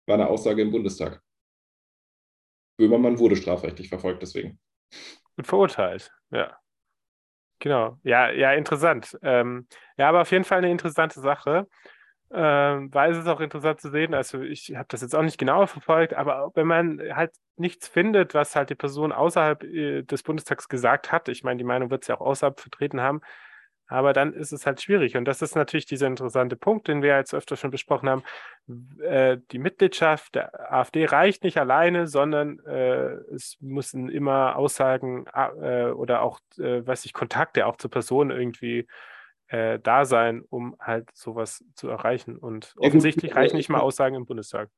[0.08, 1.22] War eine Aussage im Bundestag.
[2.78, 4.60] Böhmermann wurde strafrechtlich verfolgt, deswegen.
[5.38, 6.58] Und verurteilt, ja.
[7.60, 9.18] Genau, ja, ja, interessant.
[9.22, 11.68] Ähm, ja, aber auf jeden Fall eine interessante Sache,
[12.34, 15.38] ähm, weil es ist auch interessant zu sehen, also ich habe das jetzt auch nicht
[15.38, 20.24] genau verfolgt, aber wenn man halt nichts findet, was halt die Person außerhalb äh, des
[20.24, 23.22] Bundestags gesagt hat, ich meine, die Meinung wird sie auch außerhalb vertreten haben,
[23.88, 25.18] aber dann ist es halt schwierig.
[25.18, 28.24] Und das ist natürlich dieser interessante Punkt, den wir jetzt öfter schon besprochen haben.
[29.02, 35.92] Äh, die Mitgliedschaft der AfD reicht nicht alleine, sondern äh, es müssen immer Aussagen äh,
[35.92, 38.88] oder auch, weiß ich, Kontakte auch zur Person irgendwie
[39.50, 42.38] da sein, um halt sowas zu erreichen.
[42.38, 44.70] Und offensichtlich reichen nicht mal Aussagen im Bundestag.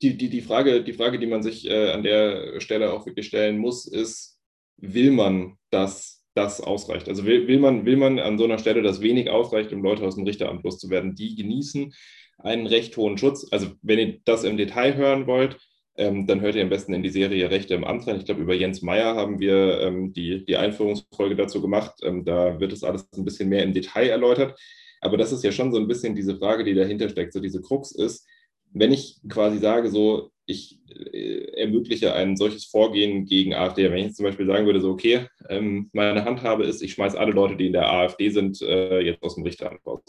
[0.00, 3.58] Die, die, die, Frage, die Frage, die man sich an der Stelle auch wirklich stellen
[3.58, 4.38] muss, ist,
[4.76, 7.08] will man, dass das ausreicht.
[7.08, 10.04] Also will, will, man, will man an so einer Stelle, dass wenig ausreicht, um Leute
[10.04, 11.92] aus dem Richteramt loszuwerden, die genießen
[12.38, 13.46] einen recht hohen Schutz.
[13.50, 15.58] Also wenn ihr das im Detail hören wollt,
[15.96, 18.16] ähm, dann hört ihr am besten in die Serie Rechte im Antrag.
[18.16, 21.94] Ich glaube, über Jens Meyer haben wir ähm, die, die Einführungsfolge dazu gemacht.
[22.02, 24.58] Ähm, da wird es alles ein bisschen mehr im Detail erläutert.
[25.02, 27.60] Aber das ist ja schon so ein bisschen diese Frage, die dahinter steckt, so diese
[27.60, 28.26] Krux ist,
[28.72, 30.78] wenn ich quasi sage, so, ich
[31.12, 33.90] äh, ermögliche ein solches Vorgehen gegen AfD.
[33.90, 37.18] Wenn ich jetzt zum Beispiel sagen würde, so, okay, ähm, meine Handhabe ist, ich schmeiße
[37.18, 40.02] alle Leute, die in der AfD sind, äh, jetzt aus dem Richteramt raus.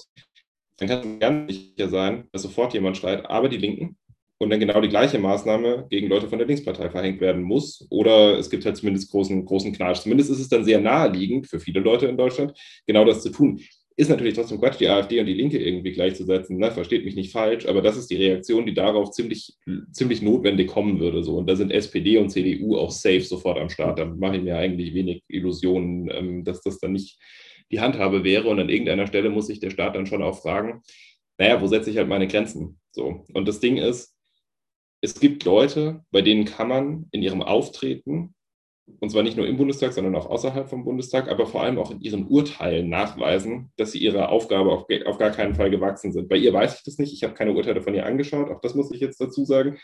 [0.78, 3.98] Dann kann es ganz sicher sein, dass sofort jemand schreit, aber die Linken
[4.44, 7.88] und dann genau die gleiche Maßnahme gegen Leute von der Linkspartei verhängt werden muss.
[7.90, 10.02] Oder es gibt halt zumindest großen, großen Knatsch.
[10.02, 12.54] Zumindest ist es dann sehr naheliegend für viele Leute in Deutschland,
[12.86, 13.62] genau das zu tun.
[13.96, 16.58] Ist natürlich trotzdem Quatsch, die AfD und die Linke irgendwie gleichzusetzen.
[16.58, 16.72] Ne?
[16.72, 19.56] Versteht mich nicht falsch, aber das ist die Reaktion, die darauf ziemlich,
[19.92, 21.24] ziemlich notwendig kommen würde.
[21.24, 21.38] So.
[21.38, 24.00] Und da sind SPD und CDU auch safe sofort am Start.
[24.00, 27.20] Da mache ich mir eigentlich wenig Illusionen, ähm, dass das dann nicht
[27.72, 28.50] die Handhabe wäre.
[28.50, 30.82] Und an irgendeiner Stelle muss sich der Staat dann schon auch fragen,
[31.38, 32.80] naja, wo setze ich halt meine Grenzen?
[32.92, 33.26] So.
[33.34, 34.16] Und das Ding ist,
[35.02, 38.34] es gibt Leute, bei denen kann man in ihrem Auftreten
[39.00, 41.92] und zwar nicht nur im Bundestag, sondern auch außerhalb vom Bundestag, aber vor allem auch
[41.92, 46.28] in ihren Urteilen nachweisen, dass sie ihrer Aufgabe auf, auf gar keinen Fall gewachsen sind.
[46.28, 48.76] Bei ihr weiß ich das nicht, ich habe keine Urteile von ihr angeschaut, auch das
[48.76, 49.78] muss ich jetzt dazu sagen.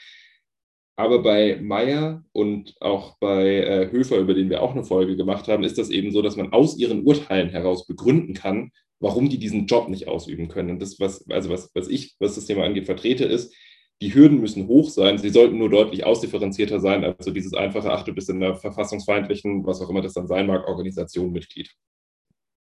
[0.98, 5.48] Aber bei Meyer und auch bei äh, Höfer, über den wir auch eine Folge gemacht
[5.48, 9.38] haben, ist das eben so, dass man aus ihren Urteilen heraus begründen kann, warum die
[9.38, 10.72] diesen Job nicht ausüben können.
[10.72, 13.56] Und das, was, also was, was ich, was das Thema angeht, vertrete, ist,
[14.02, 18.04] die Hürden müssen hoch sein, sie sollten nur deutlich ausdifferenzierter sein, also dieses einfache, ach,
[18.04, 21.74] du bist in einer verfassungsfeindlichen, was auch immer das dann sein mag, Organisation Mitglied.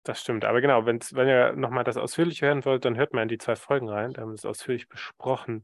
[0.03, 3.27] Das stimmt, aber genau, wenn ihr nochmal das ausführlich hören wollt, dann hört mal in
[3.27, 5.63] die zwei Folgen rein, da haben wir es ausführlich besprochen.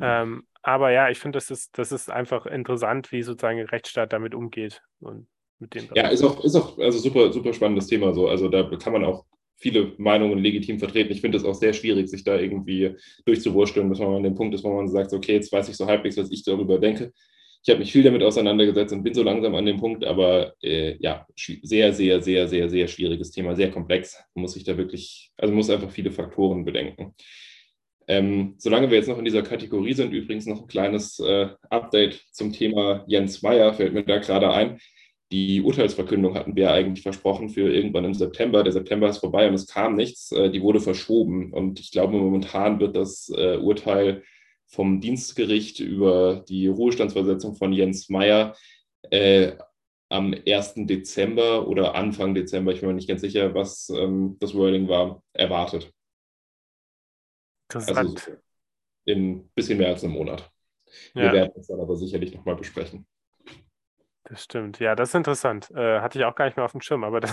[0.00, 4.12] Ähm, aber ja, ich finde, das ist, das ist einfach interessant, wie sozusagen der Rechtsstaat
[4.12, 5.26] damit umgeht und
[5.58, 5.88] mit dem.
[5.94, 8.28] Ja, ist auch, ist auch also super, super spannendes Thema so.
[8.28, 9.24] Also da kann man auch
[9.56, 11.12] viele Meinungen legitim vertreten.
[11.12, 14.54] Ich finde es auch sehr schwierig, sich da irgendwie durchzuwursteln, bis man an dem Punkt
[14.54, 17.12] ist, wo man sagt, okay, jetzt weiß ich so halbwegs, was ich darüber denke.
[17.62, 20.96] Ich habe mich viel damit auseinandergesetzt und bin so langsam an dem Punkt, aber äh,
[21.00, 21.26] ja,
[21.62, 24.22] sehr, sehr, sehr, sehr, sehr schwieriges Thema, sehr komplex.
[24.34, 27.14] Muss sich da wirklich, also muss einfach viele Faktoren bedenken.
[28.08, 32.22] Ähm, solange wir jetzt noch in dieser Kategorie sind, übrigens noch ein kleines äh, Update
[32.30, 34.78] zum Thema Jens Meyer, fällt mir da gerade ein.
[35.32, 38.62] Die Urteilsverkündung hatten wir eigentlich versprochen für irgendwann im September.
[38.62, 40.30] Der September ist vorbei und es kam nichts.
[40.32, 41.52] Äh, die wurde verschoben.
[41.52, 44.22] Und ich glaube, momentan wird das äh, Urteil
[44.68, 48.56] vom Dienstgericht über die Ruhestandsversetzung von Jens Meyer
[49.10, 49.52] äh,
[50.08, 50.86] am 1.
[50.86, 55.22] Dezember oder Anfang Dezember, ich bin mir nicht ganz sicher, was ähm, das Wording war,
[55.32, 55.92] erwartet.
[57.72, 58.14] Also
[59.04, 60.50] in ein bisschen mehr als einem Monat.
[61.14, 61.22] Ja.
[61.22, 63.06] Wir werden es dann aber sicherlich nochmal besprechen.
[64.28, 64.80] Das stimmt.
[64.80, 65.70] Ja, das ist interessant.
[65.70, 67.28] Äh, hatte ich auch gar nicht mehr auf dem Schirm, aber da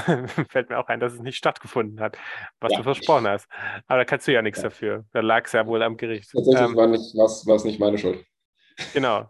[0.50, 2.18] fällt mir auch ein, dass es nicht stattgefunden hat,
[2.60, 2.78] was ja.
[2.78, 3.48] du versprochen hast.
[3.88, 4.66] Aber da kannst du ja nichts ja.
[4.66, 5.06] dafür.
[5.12, 6.32] Da lag es ja wohl am Gericht.
[6.32, 8.24] Tatsächlich ähm, war, es nicht meine Schuld.
[8.94, 9.30] Genau.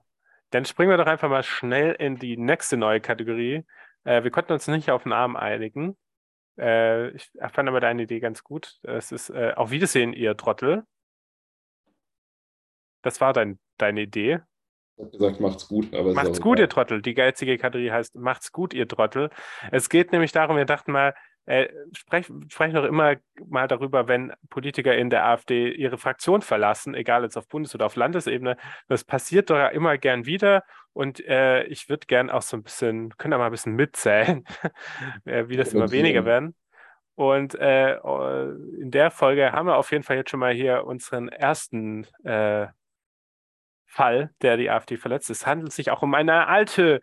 [0.49, 3.65] Dann springen wir doch einfach mal schnell in die nächste neue Kategorie.
[4.03, 5.97] Äh, wir konnten uns nicht auf den Namen einigen.
[6.59, 8.79] Äh, ich fand aber deine Idee ganz gut.
[8.83, 10.83] Es ist äh, auf Wiedersehen, ihr Trottel.
[13.01, 14.41] Das war dein, deine Idee.
[14.95, 15.93] Ich habe gesagt, macht's gut.
[15.93, 17.01] Aber macht's gut, ihr Trottel.
[17.01, 19.29] Die geizige Kategorie heißt Macht's gut, ihr Trottel.
[19.71, 21.13] Es geht nämlich darum, wir dachten mal,
[21.45, 26.93] äh, sprechen sprech doch immer mal darüber, wenn Politiker in der AfD ihre Fraktion verlassen,
[26.93, 28.55] egal jetzt auf Bundes- oder auf Landesebene.
[28.87, 30.63] Das passiert doch immer gern wieder.
[30.93, 34.45] Und äh, ich würde gern auch so ein bisschen, können da mal ein bisschen mitzählen,
[35.25, 36.55] äh, wie das immer weniger werden.
[37.15, 37.95] Und äh,
[38.79, 42.67] in der Folge haben wir auf jeden Fall jetzt schon mal hier unseren ersten äh,
[43.93, 45.29] Fall, der die AfD verletzt.
[45.29, 46.99] Es handelt sich auch um eine alte,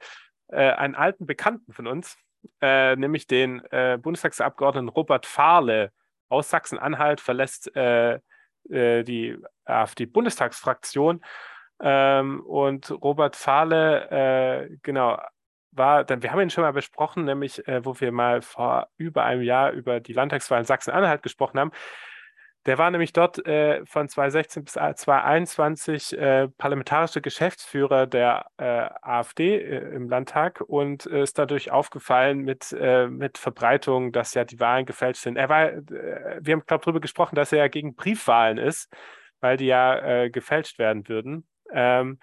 [0.48, 2.18] äh, einen alten Bekannten von uns,
[2.60, 5.92] äh, nämlich den äh, Bundestagsabgeordneten Robert Fahle
[6.28, 8.18] aus Sachsen-Anhalt, verlässt äh,
[8.68, 11.24] äh, die AfD-Bundestagsfraktion.
[11.80, 15.20] Ähm, und Robert Fahle, äh, genau,
[15.70, 19.42] war, dann, wir haben ihn schon mal besprochen, nämlich wo wir mal vor über einem
[19.42, 21.70] Jahr über die Landtagswahl in Sachsen-Anhalt gesprochen haben.
[22.66, 29.56] Der war nämlich dort äh, von 2016 bis 2021 äh, parlamentarischer Geschäftsführer der äh, AfD
[29.56, 34.84] äh, im Landtag und ist dadurch aufgefallen mit, äh, mit Verbreitung, dass ja die Wahlen
[34.84, 35.36] gefälscht sind.
[35.36, 38.92] Er war, äh, wir haben, glaube ich, darüber gesprochen, dass er ja gegen Briefwahlen ist,
[39.40, 41.48] weil die ja gefälscht werden würden.
[41.72, 42.18] Ähm,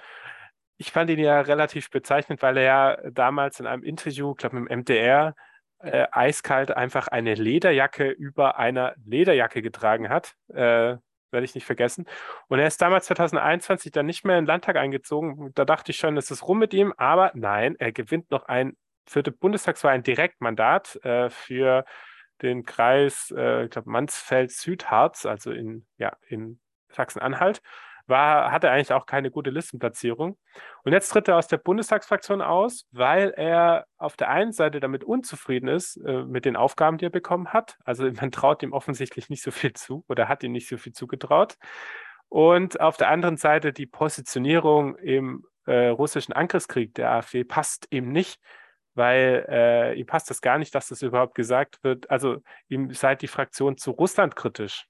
[0.77, 4.61] ich fand ihn ja relativ bezeichnend, weil er ja damals in einem Interview, glaube ich,
[4.61, 5.35] im MDR,
[5.79, 10.35] äh, eiskalt einfach eine Lederjacke über einer Lederjacke getragen hat.
[10.49, 10.97] Äh,
[11.29, 12.05] werde ich nicht vergessen.
[12.47, 15.51] Und er ist damals 2021 dann nicht mehr in den Landtag eingezogen.
[15.55, 18.77] Da dachte ich schon, es ist rum mit ihm, aber nein, er gewinnt noch ein
[19.15, 21.85] die Bundestagswahl ein Direktmandat äh, für
[22.41, 26.59] den Kreis, äh, ich glaube, Mansfeld-Südharz, also in, ja, in
[26.89, 27.61] Sachsen-Anhalt,
[28.07, 30.37] war, hatte eigentlich auch keine gute Listenplatzierung.
[30.83, 35.03] Und jetzt tritt er aus der Bundestagsfraktion aus, weil er auf der einen Seite damit
[35.03, 37.77] unzufrieden ist äh, mit den Aufgaben, die er bekommen hat.
[37.83, 40.93] Also man traut ihm offensichtlich nicht so viel zu oder hat ihm nicht so viel
[40.93, 41.57] zugetraut.
[42.29, 48.11] Und auf der anderen Seite die Positionierung im äh, russischen Angriffskrieg der AfD passt ihm
[48.11, 48.39] nicht,
[48.95, 52.09] weil äh, ihm passt das gar nicht, dass das überhaupt gesagt wird.
[52.09, 54.87] Also ihm sei die Fraktion zu Russland kritisch.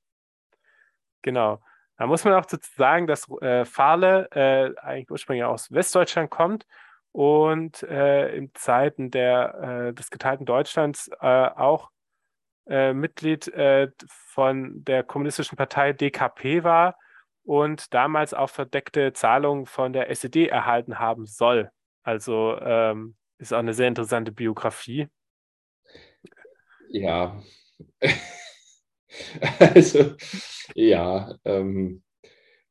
[1.22, 1.62] Genau.
[1.98, 6.66] Da muss man auch dazu sagen, dass äh, Fahle äh, eigentlich ursprünglich aus Westdeutschland kommt
[7.12, 11.90] und äh, in Zeiten der, äh, des geteilten Deutschlands äh, auch
[12.68, 13.52] äh, Mitglied
[14.06, 16.98] von der kommunistischen Partei DKP war
[17.44, 21.72] und damals auch verdeckte Zahlungen von der SED erhalten haben soll.
[22.04, 25.08] Also ähm, ist auch eine sehr interessante Biografie.
[26.90, 27.42] Ja.
[29.60, 30.16] also,
[30.76, 32.04] ja, ähm,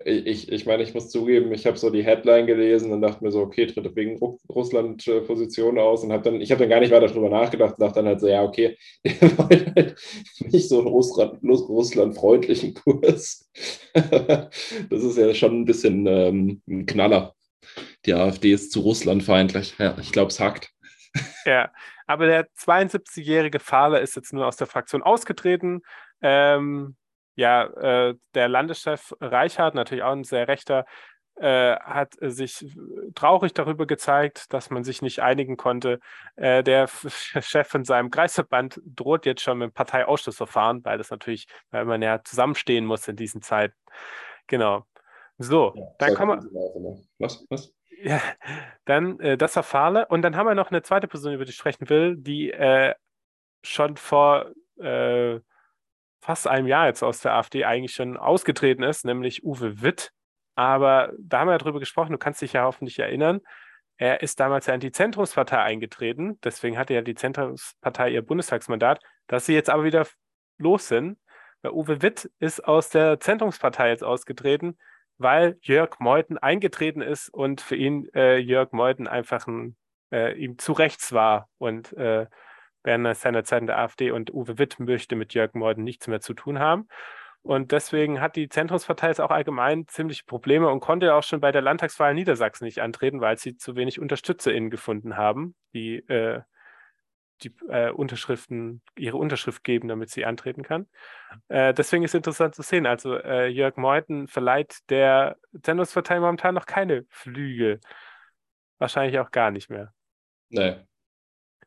[0.04, 3.32] ich, ich meine, ich muss zugeben, ich habe so die Headline gelesen und dachte mir
[3.32, 4.18] so, okay, tritt wegen
[4.48, 7.72] Russland äh, Position aus und habe dann, ich habe dann gar nicht weiter darüber nachgedacht
[7.72, 9.96] und dachte dann halt so, ja, okay, der wollte halt
[10.40, 13.50] nicht so einen Russland, Russland-freundlichen Kurs.
[13.94, 17.34] das ist ja schon ein bisschen ähm, ein Knaller.
[18.04, 19.74] Die AfD ist zu Russland feindlich.
[19.78, 20.70] Ja, ich glaube, es hackt.
[21.46, 21.72] Ja,
[22.06, 25.82] aber der 72-jährige Fahler ist jetzt nur aus der Fraktion ausgetreten.
[26.22, 26.96] Ähm,
[27.34, 30.86] ja, äh, der Landeschef Reichhardt, natürlich auch ein sehr rechter,
[31.36, 32.66] äh, hat sich
[33.14, 36.00] traurig darüber gezeigt, dass man sich nicht einigen konnte.
[36.36, 36.88] Äh, der
[37.42, 42.00] Chef von seinem Kreisverband droht jetzt schon mit dem Parteiausschussverfahren, weil das natürlich, weil man
[42.00, 43.74] ja zusammenstehen muss in diesen Zeiten.
[44.46, 44.86] Genau.
[45.36, 46.80] So, ja, dann kommen wir.
[46.80, 47.02] Ne?
[47.18, 47.44] Was?
[47.50, 47.75] Was?
[48.02, 48.20] Ja,
[48.84, 50.04] dann äh, das Verfahren.
[50.04, 52.94] Und dann haben wir noch eine zweite Person, über die ich sprechen will, die äh,
[53.62, 55.40] schon vor äh,
[56.20, 60.12] fast einem Jahr jetzt aus der AfD eigentlich schon ausgetreten ist, nämlich Uwe Witt.
[60.56, 63.40] Aber da haben wir ja drüber gesprochen, du kannst dich ja hoffentlich erinnern.
[63.98, 69.00] Er ist damals ja in die Zentrumspartei eingetreten, deswegen hatte ja die Zentrumspartei ihr Bundestagsmandat,
[69.26, 70.06] dass sie jetzt aber wieder
[70.58, 71.18] los sind.
[71.62, 74.76] Weil Uwe Witt ist aus der Zentrumspartei jetzt ausgetreten,
[75.18, 79.76] weil Jörg Meuthen eingetreten ist und für ihn äh, Jörg Meuthen einfach ein,
[80.12, 82.26] äh, ihm zu rechts war und äh,
[82.82, 86.34] während seiner in der AfD und Uwe Witt möchte mit Jörg Meuthen nichts mehr zu
[86.34, 86.88] tun haben.
[87.42, 91.52] Und deswegen hat die Zentrumspartei jetzt auch allgemein ziemliche Probleme und konnte auch schon bei
[91.52, 96.40] der Landtagswahl in Niedersachsen nicht antreten, weil sie zu wenig UnterstützerInnen gefunden haben, die äh,
[97.42, 100.86] die äh, Unterschriften, ihre Unterschrift geben, damit sie antreten kann.
[101.48, 102.86] Äh, deswegen ist es interessant zu sehen.
[102.86, 107.80] Also äh, Jörg Meuthen verleiht der Zentrumspartei momentan noch keine Flügel.
[108.78, 109.92] Wahrscheinlich auch gar nicht mehr.
[110.48, 110.76] Nee.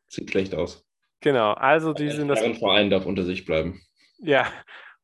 [0.06, 0.86] Sieht schlecht aus.
[1.20, 2.40] Genau, also die sind das.
[2.40, 3.80] Verein darf unter sich bleiben.
[4.18, 4.46] Ja,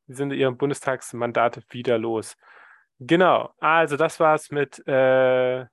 [0.07, 2.37] die sind ihrem Bundestagsmandat wieder los.
[2.98, 5.66] Genau, also das war's mit äh,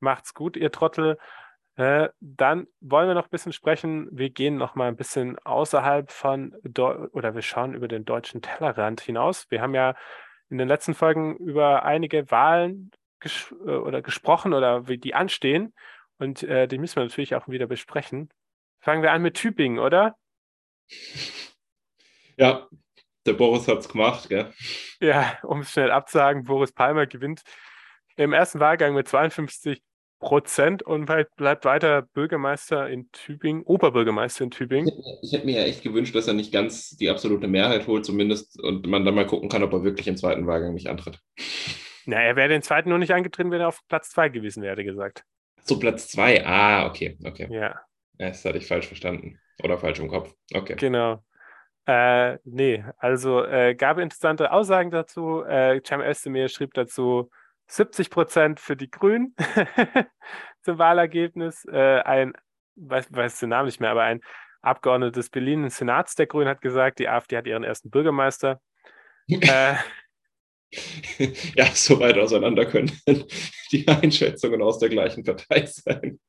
[0.00, 1.18] Macht's gut, ihr Trottel.
[1.76, 4.08] Äh, dann wollen wir noch ein bisschen sprechen.
[4.10, 8.40] Wir gehen noch mal ein bisschen außerhalb von Deu oder wir schauen über den deutschen
[8.40, 9.46] Tellerrand hinaus.
[9.50, 9.94] Wir haben ja
[10.48, 15.74] in den letzten Folgen über einige Wahlen ges äh, oder gesprochen oder wie die anstehen
[16.18, 18.30] und äh, die müssen wir natürlich auch wieder besprechen.
[18.80, 20.16] Fangen wir an mit Tübingen, oder?
[22.38, 22.68] Ja,
[23.24, 24.52] der Boris hat es gemacht, gell?
[25.00, 27.44] Ja, um es schnell abzusagen, Boris Palmer gewinnt
[28.16, 29.82] im ersten Wahlgang mit 52
[30.18, 34.90] Prozent und bleibt weiter Bürgermeister in Tübingen, Oberbürgermeister in Tübingen.
[35.22, 38.60] Ich hätte mir ja echt gewünscht, dass er nicht ganz die absolute Mehrheit holt, zumindest,
[38.62, 41.20] und man dann mal gucken kann, ob er wirklich im zweiten Wahlgang nicht antritt.
[42.06, 44.84] Na, er wäre den zweiten nur nicht angetreten, wenn er auf Platz zwei gewesen wäre,
[44.84, 45.24] gesagt.
[45.64, 47.48] Zu Platz zwei, ah, okay, okay.
[47.50, 47.80] Ja.
[48.18, 49.38] Das hatte ich falsch verstanden.
[49.62, 50.32] Oder falsch im Kopf.
[50.54, 50.76] Okay.
[50.78, 51.22] Genau.
[51.86, 55.44] Äh, nee, also äh, gab interessante Aussagen dazu.
[55.44, 57.30] Äh, Cem Özdemir schrieb dazu
[57.68, 59.34] 70 Prozent für die Grünen
[60.62, 61.64] zum Wahlergebnis.
[61.66, 62.32] Äh, ein,
[62.76, 64.20] weiß, weiß den Namen nicht mehr, aber ein
[64.62, 68.60] Abgeordneter des Berliner Senats der Grünen hat gesagt, die AfD hat ihren ersten Bürgermeister.
[69.28, 69.74] äh,
[71.54, 72.90] ja, so weit auseinander können
[73.72, 76.20] die Einschätzungen aus der gleichen Partei sein.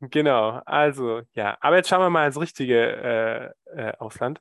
[0.00, 4.40] Genau, also ja, aber jetzt schauen wir mal ins richtige äh, äh, Ausland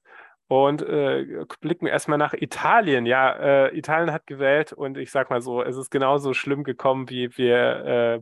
[0.51, 3.05] und äh, blicken erstmal nach Italien.
[3.05, 3.31] Ja,
[3.67, 7.37] äh, Italien hat gewählt und ich sag mal so, es ist genauso schlimm gekommen, wie
[7.37, 8.21] wir, äh,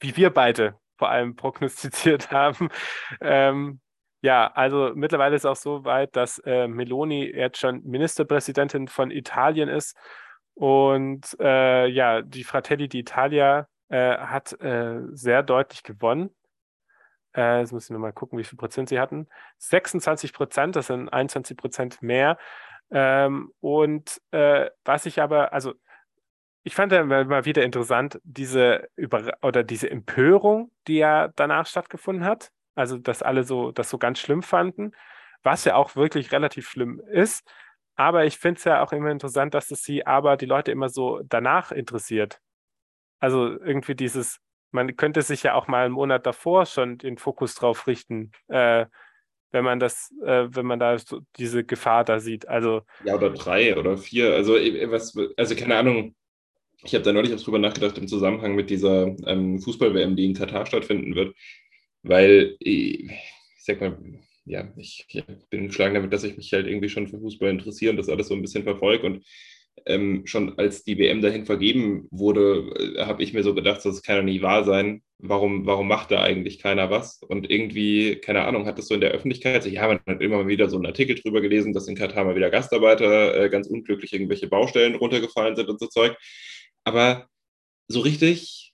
[0.00, 2.68] wie wir beide vor allem prognostiziert haben.
[3.22, 3.80] Ähm,
[4.20, 9.10] ja, also mittlerweile ist es auch so weit, dass äh, Meloni jetzt schon Ministerpräsidentin von
[9.10, 9.96] Italien ist.
[10.54, 16.28] Und ja, die Fratelli d'Italia äh, hat äh, sehr deutlich gewonnen.
[17.36, 19.28] Äh, jetzt muss ich nochmal gucken, wie viel Prozent sie hatten.
[19.58, 22.38] 26 Prozent, das sind 21 Prozent mehr.
[22.90, 25.74] Ähm, und äh, was ich aber, also
[26.64, 32.24] ich fand dann mal wieder interessant, diese Über oder diese Empörung, die ja danach stattgefunden
[32.24, 32.52] hat.
[32.74, 34.92] Also, dass alle so das so ganz schlimm fanden,
[35.42, 37.46] was ja auch wirklich relativ schlimm ist.
[37.96, 40.88] Aber ich finde es ja auch immer interessant, dass es sie aber die Leute immer
[40.88, 42.40] so danach interessiert.
[43.20, 44.40] Also irgendwie dieses,
[44.72, 48.86] man könnte sich ja auch mal einen Monat davor schon den Fokus drauf richten, äh,
[49.52, 52.48] wenn man das, äh, wenn man da so diese Gefahr da sieht.
[52.48, 54.34] Also ja, oder drei oder vier.
[54.34, 56.14] Also äh, was, also keine Ahnung.
[56.84, 60.34] Ich habe da neulich auch drüber nachgedacht im Zusammenhang mit dieser ähm, Fußball-WM, die in
[60.34, 61.36] Katar stattfinden wird,
[62.02, 63.96] weil äh, ich sag mal,
[64.44, 67.92] ja, ich, ich bin geschlagen damit, dass ich mich halt irgendwie schon für Fußball interessiere
[67.92, 69.24] und das alles so ein bisschen verfolge und
[69.86, 74.02] ähm, schon als die WM dahin vergeben wurde, äh, habe ich mir so gedacht, das
[74.02, 75.02] kann ja nie wahr sein.
[75.18, 77.20] Warum, warum macht da eigentlich keiner was?
[77.22, 80.48] Und irgendwie, keine Ahnung, hat das so in der Öffentlichkeit, ja, man hat immer mal
[80.48, 84.12] wieder so einen Artikel drüber gelesen, dass in Katar mal wieder Gastarbeiter äh, ganz unglücklich
[84.12, 86.16] irgendwelche Baustellen runtergefallen sind und so Zeug.
[86.84, 87.28] Aber
[87.88, 88.72] so richtig,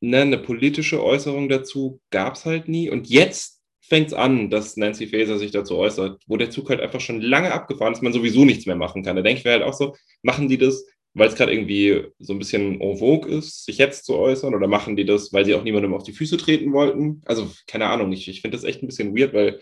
[0.00, 2.90] ne, eine politische Äußerung dazu gab es halt nie.
[2.90, 3.57] Und jetzt
[3.88, 7.20] fängt es an, dass Nancy Faeser sich dazu äußert, wo der Zug halt einfach schon
[7.20, 9.16] lange abgefahren ist, man sowieso nichts mehr machen kann.
[9.16, 10.84] Da denke ich mir halt auch so, machen die das,
[11.14, 14.68] weil es gerade irgendwie so ein bisschen en vogue ist, sich jetzt zu äußern, oder
[14.68, 17.22] machen die das, weil sie auch niemandem auf die Füße treten wollten?
[17.24, 19.60] Also, keine Ahnung, ich, ich finde das echt ein bisschen weird, weil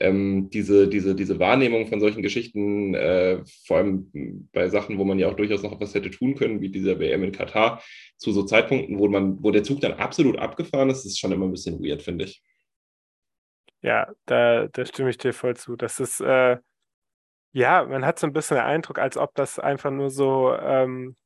[0.00, 5.18] ähm, diese, diese, diese Wahrnehmung von solchen Geschichten, äh, vor allem bei Sachen, wo man
[5.18, 7.82] ja auch durchaus noch was hätte tun können, wie dieser WM in Katar,
[8.16, 11.46] zu so Zeitpunkten, wo man, wo der Zug dann absolut abgefahren ist, ist schon immer
[11.46, 12.42] ein bisschen weird, finde ich.
[13.82, 15.76] Ja, da, da stimme ich dir voll zu.
[15.76, 16.58] Das ist, äh,
[17.52, 21.16] ja, man hat so ein bisschen den Eindruck, als ob das einfach nur so ähm,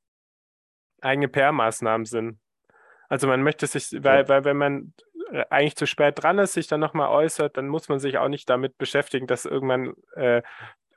[1.01, 2.39] eigene PR-Maßnahmen sind.
[3.09, 4.95] Also man möchte sich, weil, weil wenn man
[5.33, 8.29] äh, eigentlich zu spät dran ist, sich dann nochmal äußert, dann muss man sich auch
[8.29, 10.43] nicht damit beschäftigen, dass irgendwann, äh,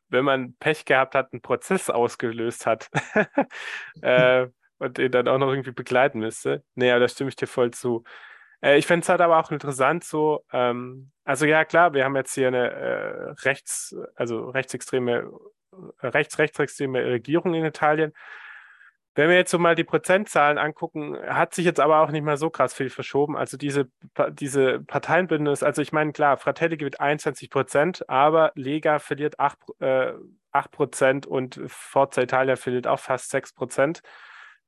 [0.10, 2.90] wenn man Pech gehabt hat, ein Prozess ausgelöst hat
[4.02, 4.48] äh,
[4.80, 6.64] und den dann auch noch irgendwie begleiten müsste.
[6.76, 8.04] Naja, da stimme ich dir voll zu.
[8.62, 12.16] Äh, ich fände es halt aber auch interessant, so, ähm, also ja, klar, wir haben
[12.16, 15.32] jetzt hier eine äh, rechts, also rechtsextreme,
[16.02, 18.14] rechts, rechtsextreme Regierung in Italien.
[19.18, 22.36] Wenn wir jetzt so mal die Prozentzahlen angucken, hat sich jetzt aber auch nicht mal
[22.36, 23.38] so krass viel verschoben.
[23.38, 23.90] Also diese,
[24.32, 30.14] diese Parteienbündnis, also ich meine, klar, Fratelli gewinnt 21 Prozent, aber Lega verliert 8, äh,
[30.52, 34.02] 8 Prozent und Forza Italia verliert auch fast 6 Prozent.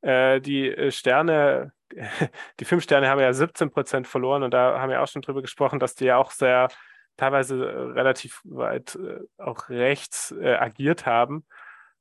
[0.08, 1.74] Äh, die äh, Sterne
[2.60, 5.42] die fünf Sterne haben ja 17 Prozent verloren und da haben wir auch schon drüber
[5.42, 6.70] gesprochen, dass die ja auch sehr
[7.18, 11.46] teilweise äh, relativ weit äh, auch rechts äh, agiert haben.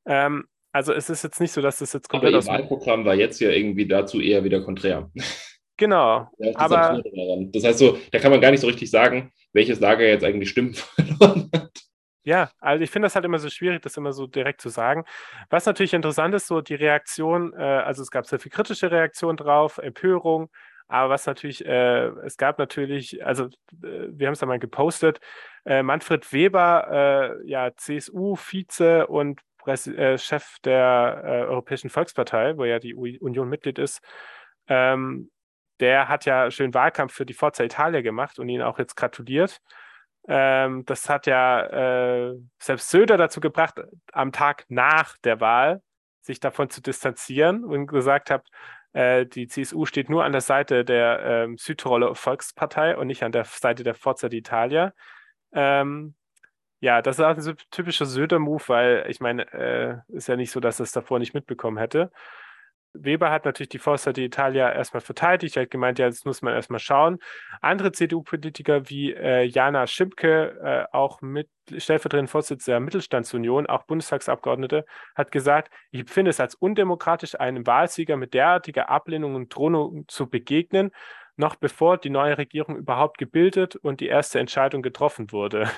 [0.06, 2.46] Ähm, also es ist jetzt nicht so, dass das jetzt komplett aber aus.
[2.46, 5.10] Das Wahlprogramm war jetzt ja irgendwie dazu eher wieder konträr.
[5.76, 6.28] Genau.
[6.38, 7.02] Ja, das aber
[7.52, 10.50] das heißt so, da kann man gar nicht so richtig sagen, welches Lager jetzt eigentlich
[10.50, 11.70] Stimmen verloren hat.
[12.26, 15.04] Ja, also ich finde das halt immer so schwierig, das immer so direkt zu sagen.
[15.48, 19.36] Was natürlich interessant ist, so die Reaktion, äh, also es gab sehr viel kritische Reaktion
[19.36, 20.50] drauf, Empörung,
[20.88, 25.20] aber was natürlich, äh, es gab natürlich, also äh, wir haben es da mal gepostet,
[25.64, 32.80] äh, Manfred Weber, äh, ja, CSU-Vize und Präs äh, Chef der Europäischen Volkspartei, wo ja
[32.80, 34.00] die Union Mitglied ist,
[34.66, 35.30] ähm,
[35.78, 39.60] der hat ja schön Wahlkampf für die Forza Italia gemacht und ihn auch jetzt gratuliert.
[40.28, 43.80] Ähm, das hat ja äh, selbst Söder dazu gebracht,
[44.12, 45.82] am Tag nach der Wahl
[46.20, 48.44] sich davon zu distanzieren und gesagt hat,
[48.92, 53.32] äh, die CSU steht nur an der Seite der ähm, Südtiroler Volkspartei und nicht an
[53.32, 54.92] der Seite der Forza d'Italia.
[55.52, 56.14] Ähm,
[56.80, 60.60] ja, das ist auch ein typischer Söder-Move, weil ich meine, äh, ist ja nicht so,
[60.60, 62.10] dass er es davor nicht mitbekommen hätte.
[63.04, 66.54] Weber hat natürlich die Forza d'Italia erstmal verteidigt, er hat gemeint, ja, das muss man
[66.54, 67.18] erstmal schauen.
[67.60, 74.84] Andere CDU-Politiker wie äh, Jana Schimpke, äh, auch mit stellvertretender Vorsitzender der Mittelstandsunion, auch Bundestagsabgeordnete,
[75.14, 80.28] hat gesagt, ich finde es als undemokratisch, einem Wahlsieger mit derartiger Ablehnung und Drohung zu
[80.28, 80.90] begegnen,
[81.36, 85.68] noch bevor die neue Regierung überhaupt gebildet und die erste Entscheidung getroffen wurde.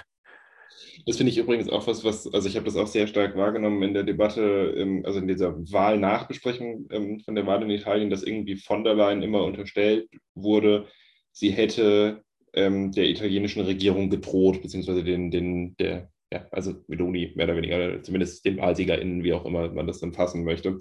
[1.06, 3.82] Das finde ich übrigens auch was, was, also ich habe das auch sehr stark wahrgenommen
[3.82, 8.22] in der Debatte, ähm, also in dieser Wahlnachbesprechung ähm, von der Wahl in Italien, dass
[8.22, 10.86] irgendwie von der Leyen immer unterstellt wurde,
[11.32, 17.46] sie hätte ähm, der italienischen Regierung gedroht, beziehungsweise den, den, der, ja, also Meloni mehr
[17.46, 20.78] oder weniger, zumindest den WahlsiegerInnen, wie auch immer man das dann fassen möchte.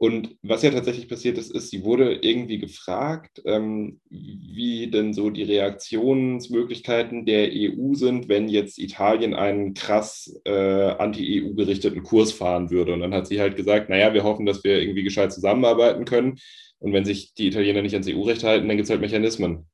[0.00, 5.28] Und was ja tatsächlich passiert ist, ist, sie wurde irgendwie gefragt, ähm, wie denn so
[5.30, 12.70] die Reaktionsmöglichkeiten der EU sind, wenn jetzt Italien einen krass äh, anti-EU gerichteten Kurs fahren
[12.70, 12.92] würde.
[12.92, 16.38] Und dann hat sie halt gesagt, naja, wir hoffen, dass wir irgendwie gescheit zusammenarbeiten können.
[16.78, 19.66] Und wenn sich die Italiener nicht ans EU-Recht halten, dann gibt es halt Mechanismen.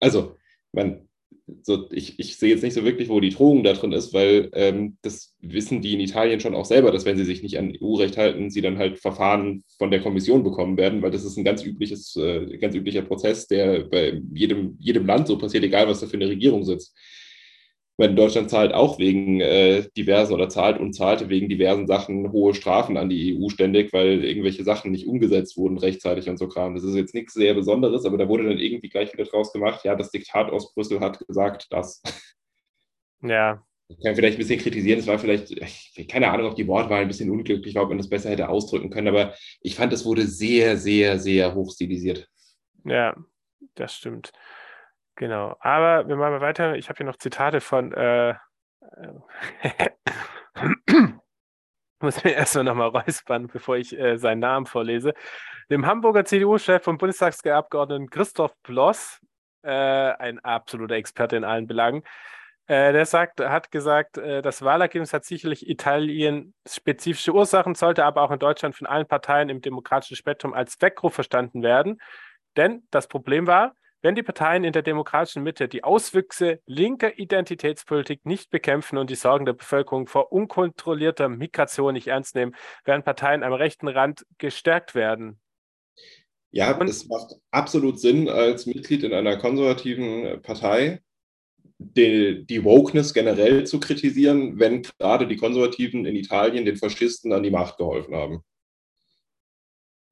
[0.00, 0.36] also,
[0.72, 1.08] man,
[1.62, 4.50] so, ich, ich sehe jetzt nicht so wirklich, wo die Drohung da drin ist, weil
[4.52, 7.76] ähm, das wissen die in Italien schon auch selber, dass wenn sie sich nicht an
[7.80, 11.44] EU-Recht halten, sie dann halt Verfahren von der Kommission bekommen werden, weil das ist ein
[11.44, 16.00] ganz übliches, äh, ganz üblicher Prozess, der bei jedem, jedem Land so passiert, egal was
[16.00, 16.96] da für eine Regierung sitzt
[18.02, 22.52] wenn Deutschland zahlt auch wegen äh, diversen oder zahlt und zahlte wegen diversen Sachen hohe
[22.52, 26.74] Strafen an die EU ständig, weil irgendwelche Sachen nicht umgesetzt wurden rechtzeitig und so Kram.
[26.74, 29.84] Das ist jetzt nichts sehr Besonderes, aber da wurde dann irgendwie gleich wieder draus gemacht,
[29.84, 32.02] ja, das Diktat aus Brüssel hat gesagt, das.
[33.22, 33.64] Ja.
[33.86, 35.54] Ich kann vielleicht ein bisschen kritisieren, es war vielleicht,
[36.10, 38.90] keine Ahnung, ob die Wortwahl ein bisschen unglücklich war, ob man das besser hätte ausdrücken
[38.90, 42.28] können, aber ich fand, es wurde sehr, sehr, sehr hochstilisiert.
[42.84, 43.14] Ja,
[43.76, 44.32] das stimmt.
[45.22, 45.54] Genau.
[45.60, 46.74] Aber wir machen mal weiter.
[46.74, 47.92] Ich habe hier noch Zitate von.
[47.92, 48.34] Äh, äh
[52.00, 55.14] muss mir erstmal nochmal räuspern, bevor ich äh, seinen Namen vorlese.
[55.70, 59.20] Dem Hamburger CDU-Chef und Bundestagsabgeordneten Christoph Bloss,
[59.62, 62.02] äh, ein absoluter Experte in allen Belangen,
[62.66, 68.22] äh, der sagt, hat gesagt, äh, das Wahlergebnis hat sicherlich Italien spezifische Ursachen, sollte aber
[68.22, 72.00] auch in Deutschland von allen Parteien im demokratischen Spektrum als Weckruf verstanden werden.
[72.56, 78.26] Denn das Problem war, wenn die Parteien in der demokratischen Mitte die Auswüchse linker Identitätspolitik
[78.26, 83.42] nicht bekämpfen und die Sorgen der Bevölkerung vor unkontrollierter Migration nicht ernst nehmen, werden Parteien
[83.42, 85.40] am rechten Rand gestärkt werden.
[86.50, 91.00] Ja, und es macht absolut Sinn, als Mitglied in einer konservativen Partei
[91.78, 97.42] die, die Wokeness generell zu kritisieren, wenn gerade die Konservativen in Italien den Faschisten an
[97.42, 98.42] die Macht geholfen haben.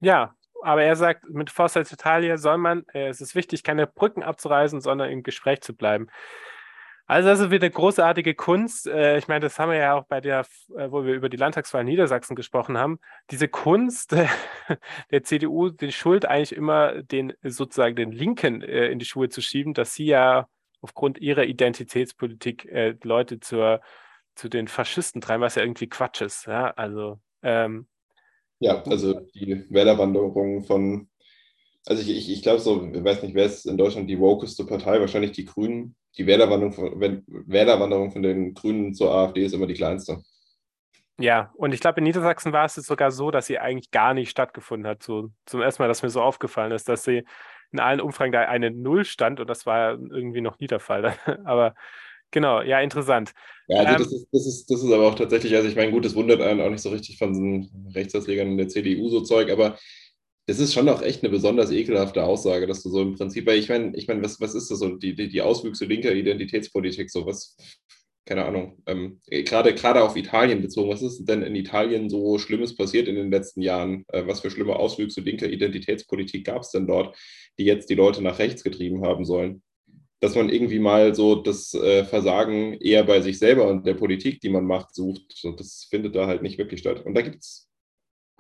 [0.01, 4.23] Ja, aber er sagt, mit Forza Italia soll man, äh, es ist wichtig, keine Brücken
[4.23, 6.09] abzureisen, sondern im Gespräch zu bleiben.
[7.11, 8.87] Also das ist wieder großartige Kunst.
[8.87, 10.47] Äh, ich meine, das haben wir ja auch bei der,
[10.77, 13.01] äh, wo wir über die Landtagswahl in Niedersachsen gesprochen haben.
[13.33, 14.13] Diese Kunst
[15.11, 19.41] der CDU, die Schuld eigentlich immer den sozusagen den Linken äh, in die Schuhe zu
[19.43, 20.47] schieben, dass sie ja
[20.83, 23.81] aufgrund ihrer Identitätspolitik äh, Leute zur,
[24.37, 26.47] zu den Faschisten treiben, was ja irgendwie Quatsch ist.
[26.47, 26.71] Ja?
[26.71, 27.89] Also ähm,
[28.61, 31.09] ja, also die Wählerwanderung von,
[31.87, 34.65] also ich, ich, ich glaube so, ich weiß nicht, wer ist in Deutschland die wokeste
[34.65, 35.97] Partei, wahrscheinlich die Grünen.
[36.19, 40.23] Die Wählerwanderung von, Wählerwanderung von den Grünen zur AfD ist immer die kleinste.
[41.19, 44.31] Ja, und ich glaube, in Niedersachsen war es sogar so, dass sie eigentlich gar nicht
[44.31, 45.03] stattgefunden hat.
[45.03, 47.25] So, zum ersten Mal, dass mir so aufgefallen ist, dass sie
[47.73, 51.15] in allen Umfragen da eine Null stand und das war irgendwie noch nie der Fall.
[51.45, 51.75] Aber
[52.31, 53.33] Genau, ja, interessant.
[53.69, 55.93] Ja, also ähm, das, ist, das, ist, das ist aber auch tatsächlich, also ich meine,
[55.93, 59.21] gut, das wundert einen auch nicht so richtig von so Rechtsauslegern in der CDU so
[59.21, 59.79] Zeug, aber
[60.47, 63.59] das ist schon auch echt eine besonders ekelhafte Aussage, dass du so im Prinzip, weil
[63.59, 67.11] ich meine, ich meine, was, was ist das so, die, die, die Auswüchse linker Identitätspolitik,
[67.11, 67.57] so was,
[68.27, 72.75] keine Ahnung, ähm, gerade, gerade auf Italien bezogen, was ist denn in Italien so Schlimmes
[72.75, 74.05] passiert in den letzten Jahren?
[74.09, 77.17] Äh, was für schlimme Auswüchse linker Identitätspolitik gab es denn dort,
[77.59, 79.63] die jetzt die Leute nach rechts getrieben haben sollen?
[80.21, 84.41] Dass man irgendwie mal so das äh, Versagen eher bei sich selber und der Politik,
[84.41, 85.41] die man macht, sucht.
[85.45, 87.05] Und das findet da halt nicht wirklich statt.
[87.05, 87.71] Und da gibt es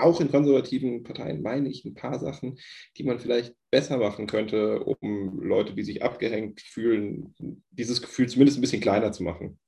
[0.00, 2.58] auch in konservativen Parteien, meine ich, ein paar Sachen,
[2.96, 7.34] die man vielleicht besser machen könnte, um Leute, die sich abgehängt fühlen,
[7.70, 9.58] dieses Gefühl zumindest ein bisschen kleiner zu machen.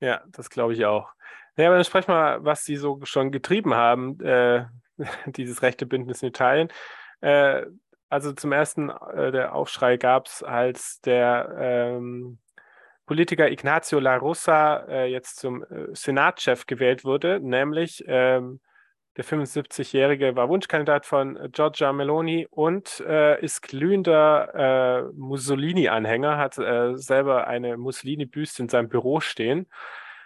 [0.00, 1.08] Ja, das glaube ich auch.
[1.56, 4.66] Ja, aber dann sprechen wir mal, was Sie so schon getrieben haben, äh,
[5.26, 6.68] dieses rechte Bündnis in Italien.
[7.20, 7.66] Äh,
[8.14, 12.38] also zum ersten, äh, der Aufschrei gab es, als der ähm,
[13.06, 18.60] Politiker Ignacio La Russa äh, jetzt zum äh, Senatschef gewählt wurde, nämlich ähm,
[19.16, 26.96] der 75-Jährige war Wunschkandidat von Giorgia Meloni und äh, ist glühender äh, Mussolini-Anhänger, hat äh,
[26.96, 29.66] selber eine Mussolini-Büste in seinem Büro stehen.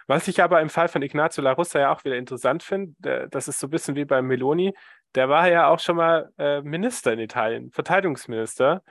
[0.05, 3.47] Was ich aber im Fall von Ignacio La Russa ja auch wieder interessant finde, das
[3.47, 4.73] ist so ein bisschen wie bei Meloni,
[5.15, 8.83] der war ja auch schon mal äh, Minister in Italien, Verteidigungsminister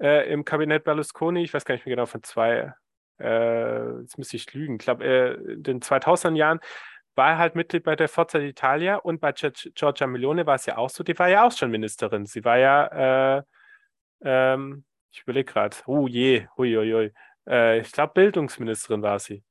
[0.00, 2.74] äh, im Kabinett Berlusconi, ich weiß gar nicht mehr genau, von zwei,
[3.20, 6.60] äh, jetzt müsste ich lügen, ich glaube, äh, in den 2000er Jahren
[7.14, 10.78] war er halt Mitglied bei der Forza d'Italia und bei Giorgia Melone war es ja
[10.78, 12.26] auch so, die war ja auch schon Ministerin.
[12.26, 13.42] Sie war ja, äh,
[14.24, 17.12] ähm, ich überlege gerade, oh je, huiuiui,
[17.46, 19.42] äh, ich glaube, Bildungsministerin war sie.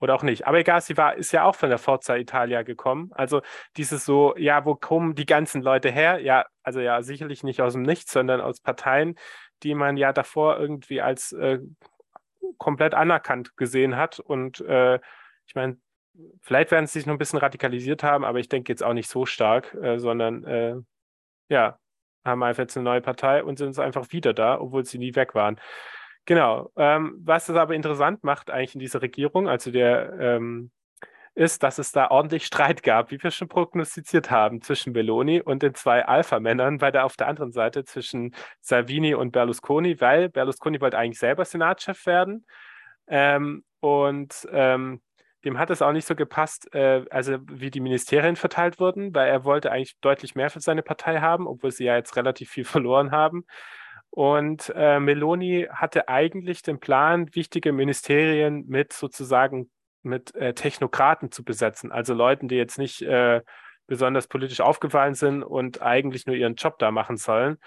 [0.00, 0.46] Oder auch nicht.
[0.46, 3.10] Aber egal, sie war, ist ja auch von der Forza Italia gekommen.
[3.12, 3.42] Also
[3.76, 6.20] dieses so, ja, wo kommen die ganzen Leute her?
[6.20, 9.16] Ja, also ja, sicherlich nicht aus dem Nichts, sondern aus Parteien,
[9.64, 11.58] die man ja davor irgendwie als äh,
[12.58, 14.20] komplett anerkannt gesehen hat.
[14.20, 15.00] Und äh,
[15.46, 15.78] ich meine,
[16.42, 19.08] vielleicht werden sie sich noch ein bisschen radikalisiert haben, aber ich denke jetzt auch nicht
[19.08, 20.76] so stark, äh, sondern äh,
[21.48, 21.78] ja,
[22.24, 25.34] haben einfach jetzt eine neue Partei und sind einfach wieder da, obwohl sie nie weg
[25.34, 25.58] waren.
[26.28, 26.70] Genau.
[26.76, 30.70] Ähm, was das aber interessant macht eigentlich in dieser Regierung, also der ähm,
[31.34, 35.62] ist, dass es da ordentlich Streit gab, wie wir schon prognostiziert haben, zwischen Meloni und
[35.62, 40.82] den zwei Alpha-Männern, bei der auf der anderen Seite zwischen Salvini und Berlusconi, weil Berlusconi
[40.82, 42.44] wollte eigentlich selber Senatschef werden.
[43.06, 45.00] Ähm, und ähm,
[45.46, 49.28] dem hat es auch nicht so gepasst, äh, also wie die Ministerien verteilt wurden, weil
[49.28, 52.64] er wollte eigentlich deutlich mehr für seine Partei haben, obwohl sie ja jetzt relativ viel
[52.66, 53.46] verloren haben.
[54.10, 59.70] Und äh, Meloni hatte eigentlich den Plan, wichtige Ministerien mit sozusagen
[60.02, 63.42] mit äh, Technokraten zu besetzen, also Leuten, die jetzt nicht äh,
[63.86, 67.58] besonders politisch aufgefallen sind und eigentlich nur ihren Job da machen sollen,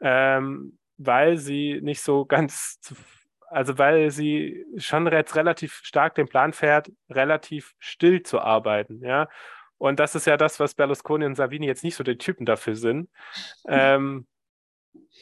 [0.00, 2.78] ähm, weil sie nicht so ganz,
[3.48, 9.28] also weil sie schon jetzt relativ stark den Plan fährt, relativ still zu arbeiten, ja.
[9.78, 12.76] Und das ist ja das, was Berlusconi und Savini jetzt nicht so die Typen dafür
[12.76, 13.10] sind.
[13.66, 14.26] Ähm,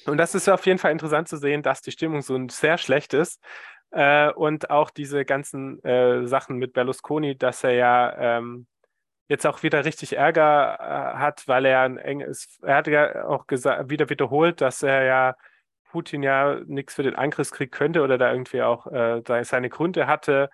[0.07, 3.15] und das ist auf jeden Fall interessant zu sehen, dass die Stimmung so sehr schlecht
[3.15, 3.43] ist.
[3.91, 8.67] Äh, und auch diese ganzen äh, Sachen mit Berlusconi, dass er ja ähm,
[9.29, 13.47] jetzt auch wieder richtig Ärger äh, hat, weil er ein enges, er hat ja auch
[13.49, 15.37] wieder wiederholt, dass er ja
[15.91, 20.51] Putin ja nichts für den Angriffskrieg könnte oder da irgendwie auch äh, seine Gründe hatte.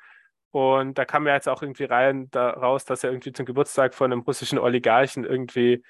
[0.50, 4.12] Und da kam ja jetzt auch irgendwie rein daraus, dass er irgendwie zum Geburtstag von
[4.12, 5.82] einem russischen Oligarchen irgendwie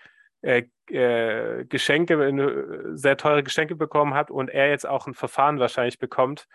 [0.42, 5.58] äh, äh, Geschenke, äh, sehr teure Geschenke bekommen hat und er jetzt auch ein Verfahren
[5.58, 6.46] wahrscheinlich bekommt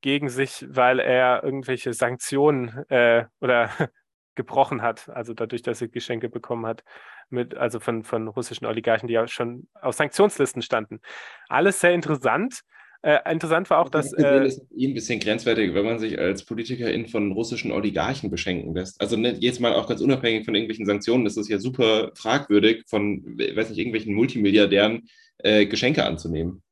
[0.00, 3.70] gegen sich, weil er irgendwelche Sanktionen äh, oder
[4.34, 6.84] gebrochen hat, also dadurch, dass er Geschenke bekommen hat,
[7.28, 11.00] mit, also von, von russischen Oligarchen, die ja schon auf Sanktionslisten standen.
[11.48, 12.62] Alles sehr interessant.
[13.02, 14.10] Äh, interessant war auch, dass.
[14.10, 18.30] Gesehen, äh, ist eh ein bisschen grenzwertig, wenn man sich als Politikerin von russischen Oligarchen
[18.30, 19.00] beschenken lässt.
[19.00, 22.84] Also ne, jetzt mal auch ganz unabhängig von irgendwelchen Sanktionen, das ist ja super fragwürdig,
[22.88, 26.62] von, weiß nicht, irgendwelchen Multimilliardären äh, Geschenke anzunehmen.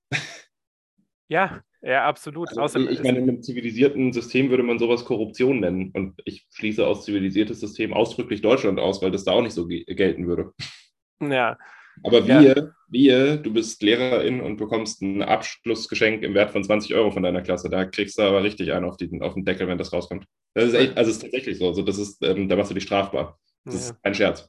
[1.29, 2.49] Ja, ja, absolut.
[2.51, 5.91] Also, Außerdem ich meine, in einem zivilisierten System würde man sowas Korruption nennen.
[5.93, 9.66] Und ich schließe aus zivilisiertes System ausdrücklich Deutschland aus, weil das da auch nicht so
[9.66, 10.53] gelten würde.
[11.20, 11.57] Ja,
[12.03, 12.69] aber wir, ja.
[12.89, 17.43] wir, du bist Lehrerin und bekommst ein Abschlussgeschenk im Wert von 20 Euro von deiner
[17.43, 17.71] Klasse.
[17.71, 20.27] Da kriegst du aber richtig einen auf, die, auf den Deckel, wenn das rauskommt.
[20.55, 21.69] Das ist echt, also ist tatsächlich so.
[21.69, 23.39] Also das ist, ähm, da machst du dich strafbar.
[23.65, 23.81] Das ja.
[23.81, 24.49] ist kein Scherz.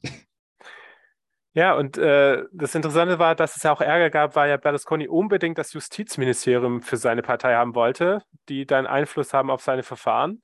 [1.53, 5.07] Ja, und äh, das Interessante war, dass es ja auch Ärger gab, weil ja Berlusconi
[5.07, 10.43] unbedingt das Justizministerium für seine Partei haben wollte, die dann Einfluss haben auf seine Verfahren.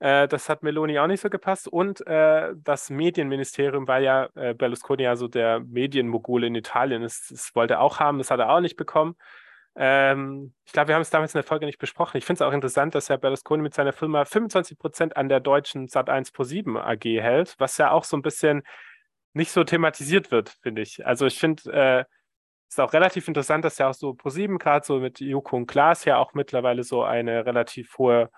[0.00, 1.68] Äh, das hat Meloni auch nicht so gepasst.
[1.68, 7.30] Und äh, das Medienministerium, weil ja äh, Berlusconi ja so der Medienmogul in Italien ist,
[7.30, 9.14] das wollte er auch haben, das hat er auch nicht bekommen.
[9.76, 12.16] Ähm, ich glaube, wir haben es damals in der Folge nicht besprochen.
[12.16, 15.40] Ich finde es auch interessant, dass Herr Berlusconi mit seiner Firma 25 Prozent an der
[15.40, 18.62] deutschen Sat1 Pro7 AG hält, was ja auch so ein bisschen
[19.32, 21.06] nicht so thematisiert wird, finde ich.
[21.06, 22.04] Also ich finde, äh,
[22.68, 26.04] ist auch relativ interessant, dass ja auch so Pro7 gerade so mit Joko und Klaas
[26.04, 28.30] ja auch mittlerweile so eine relativ hohe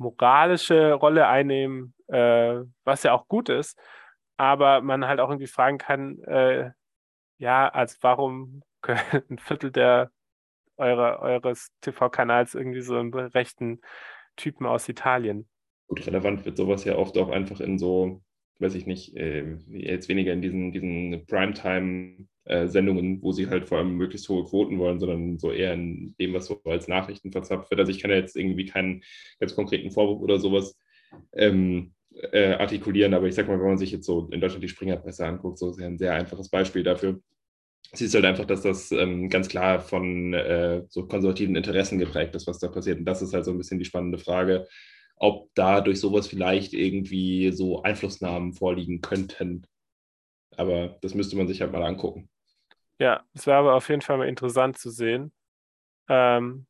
[0.00, 3.78] moralische Rolle einnehmen, äh, was ja auch gut ist,
[4.38, 6.70] aber man halt auch irgendwie fragen kann, äh,
[7.38, 10.10] ja, als warum ein Viertel der
[10.78, 13.82] eure, eures TV-Kanals irgendwie so einen rechten
[14.36, 15.46] Typen aus Italien.
[15.88, 18.22] Gut, relevant wird sowas ja oft auch einfach in so,
[18.60, 22.66] weiß ich nicht, äh, jetzt weniger in diesen, diesen Primetime äh,
[23.22, 26.46] wo sie halt vor allem möglichst hohe Quoten wollen, sondern so eher in dem, was
[26.46, 27.80] so als Nachrichten verzapft wird.
[27.80, 29.02] Also ich kann ja jetzt irgendwie keinen
[29.38, 30.76] ganz konkreten Vorwurf oder sowas
[31.32, 31.92] ähm,
[32.32, 35.26] äh, artikulieren, aber ich sag mal, wenn man sich jetzt so in Deutschland die Springerpresse
[35.26, 37.20] anguckt, so ist ja ein sehr einfaches Beispiel dafür.
[37.92, 42.46] Siehst halt einfach, dass das ähm, ganz klar von äh, so konservativen Interessen geprägt ist,
[42.46, 42.98] was da passiert.
[42.98, 44.66] Und das ist halt so ein bisschen die spannende Frage,
[45.20, 49.66] ob da durch sowas vielleicht irgendwie so Einflussnahmen vorliegen könnten.
[50.56, 52.28] Aber das müsste man sich halt mal angucken.
[52.98, 55.32] Ja, es wäre aber auf jeden Fall mal interessant zu sehen.
[56.08, 56.66] Ähm,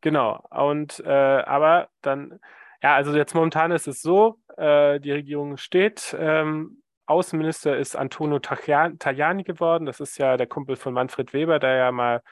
[0.00, 0.44] genau.
[0.50, 2.40] Und äh, aber dann,
[2.82, 6.14] ja, also jetzt momentan ist es so, äh, die Regierung steht.
[6.18, 9.86] Ähm, Außenminister ist Antonio Tajani geworden.
[9.86, 12.22] Das ist ja der Kumpel von Manfred Weber, der ja mal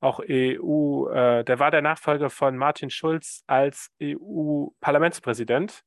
[0.00, 5.82] auch EU, äh, der war der Nachfolger von Martin Schulz als EU-Parlamentspräsident.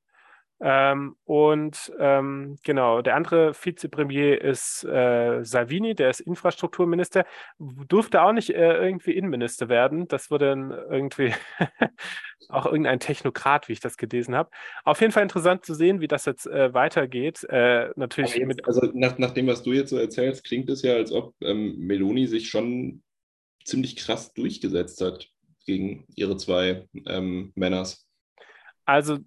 [0.61, 7.25] Ähm, und ähm, genau, der andere Vizepremier ist äh, Salvini, der ist Infrastrukturminister,
[7.57, 10.09] durfte auch nicht äh, irgendwie Innenminister werden.
[10.09, 11.33] Das wurde dann irgendwie
[12.49, 14.49] auch irgendein Technokrat, wie ich das gelesen habe.
[14.83, 17.45] Auf jeden Fall interessant zu sehen, wie das jetzt äh, weitergeht.
[17.45, 18.67] Äh, natürlich jetzt.
[18.67, 21.77] Also nach, nach dem, was du jetzt so erzählst, klingt es ja, als ob ähm,
[21.77, 23.01] Meloni sich schon
[23.69, 25.27] ziemlich krass durchgesetzt hat
[25.65, 28.07] gegen ihre zwei ähm, Männers.
[28.85, 29.19] Also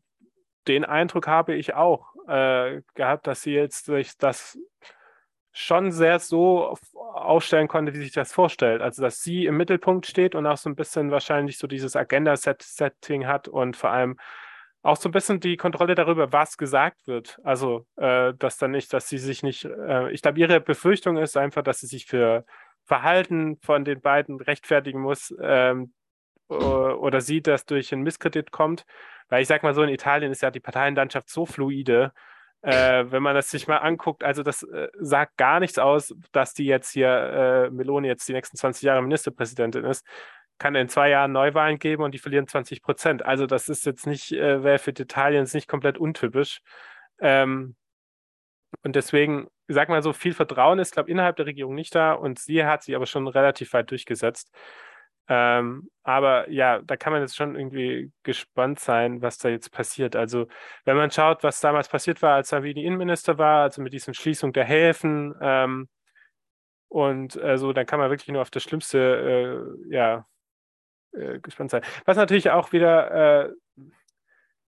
[0.68, 4.59] den Eindruck habe ich auch äh, gehabt, dass sie jetzt sich das
[5.53, 6.76] schon sehr so
[7.14, 8.80] aufstellen konnte, wie sich das vorstellt.
[8.80, 13.26] Also, dass sie im Mittelpunkt steht und auch so ein bisschen wahrscheinlich so dieses Agenda-Setting
[13.26, 14.18] hat und vor allem
[14.82, 17.38] auch so ein bisschen die Kontrolle darüber, was gesagt wird.
[17.45, 21.36] Also, äh, dass dann nicht, dass sie sich nicht, äh, ich glaube, ihre Befürchtung ist
[21.36, 22.45] einfach, dass sie sich für
[22.93, 25.95] Verhalten von den beiden rechtfertigen muss ähm,
[26.49, 28.84] oder sie das durch einen Misskredit kommt.
[29.30, 32.12] Weil ich sag mal so, in Italien ist ja die Parteienlandschaft so fluide,
[32.61, 36.53] äh, wenn man das sich mal anguckt, also das äh, sagt gar nichts aus, dass
[36.53, 40.05] die jetzt hier, äh, Meloni jetzt die nächsten 20 Jahre Ministerpräsidentin ist.
[40.59, 43.24] Kann in zwei Jahren Neuwahlen geben und die verlieren 20 Prozent.
[43.24, 46.61] Also das ist jetzt nicht, äh, wäre für Italien nicht komplett untypisch.
[47.20, 47.74] Ähm,
[48.83, 52.12] und deswegen, sag mal so, viel Vertrauen ist, glaube ich, innerhalb der Regierung nicht da
[52.12, 54.53] und sie hat sich aber schon relativ weit durchgesetzt.
[55.28, 60.16] Ähm, aber ja, da kann man jetzt schon irgendwie gespannt sein, was da jetzt passiert.
[60.16, 60.49] Also,
[60.85, 64.53] wenn man schaut, was damals passiert war, als Salvini Innenminister war, also mit diesen Schließung
[64.53, 65.89] der Häfen ähm,
[66.89, 68.99] und äh, so, dann kann man wirklich nur auf das Schlimmste,
[69.89, 70.26] äh, ja,
[71.12, 71.83] äh, gespannt sein.
[72.05, 73.53] Was natürlich auch wieder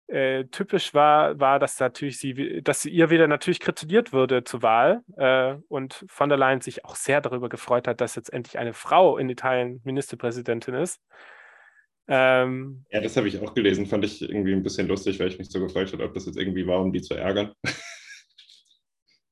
[0.09, 4.63] äh, typisch war, war, dass natürlich sie, dass sie ihr wieder natürlich kritisiert wurde zur
[4.63, 8.59] Wahl äh, und von der Leyen sich auch sehr darüber gefreut hat, dass jetzt endlich
[8.59, 11.01] eine Frau in Italien Ministerpräsidentin ist.
[12.07, 15.39] Ähm, ja, das habe ich auch gelesen, fand ich irgendwie ein bisschen lustig, weil ich
[15.39, 17.53] mich so gefragt habe, ob das jetzt irgendwie war, um die zu ärgern.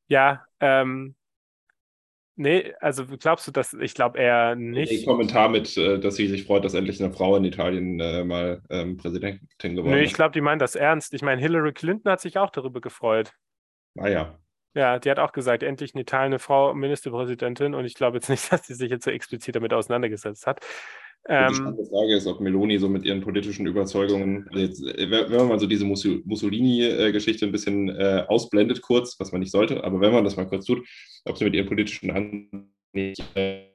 [0.08, 1.14] ja, ähm,
[2.42, 4.90] Nee, also glaubst du, dass ich glaube eher nicht.
[4.90, 8.24] Ein Kommentar mit, äh, dass sie sich freut, dass endlich eine Frau in Italien äh,
[8.24, 9.98] mal ähm, Präsidentin geworden ist.
[9.98, 11.14] Nee, ich glaube, die meint das ernst.
[11.14, 13.32] Ich meine, Hillary Clinton hat sich auch darüber gefreut.
[13.96, 14.38] Ah ja.
[14.74, 18.28] Ja, die hat auch gesagt, endlich in Italien eine Frau Ministerpräsidentin und ich glaube jetzt
[18.28, 20.66] nicht, dass sie sich jetzt so explizit damit auseinandergesetzt hat.
[21.28, 25.10] Ähm, die spannende Frage ist, ob Meloni so mit ihren politischen Überzeugungen, also jetzt, äh,
[25.10, 29.84] wenn man mal so diese Mussolini-Geschichte ein bisschen äh, ausblendet, kurz, was man nicht sollte,
[29.84, 30.86] aber wenn man das mal kurz tut,
[31.24, 33.72] ob sie mit ihren politischen Ansichten nicht, äh,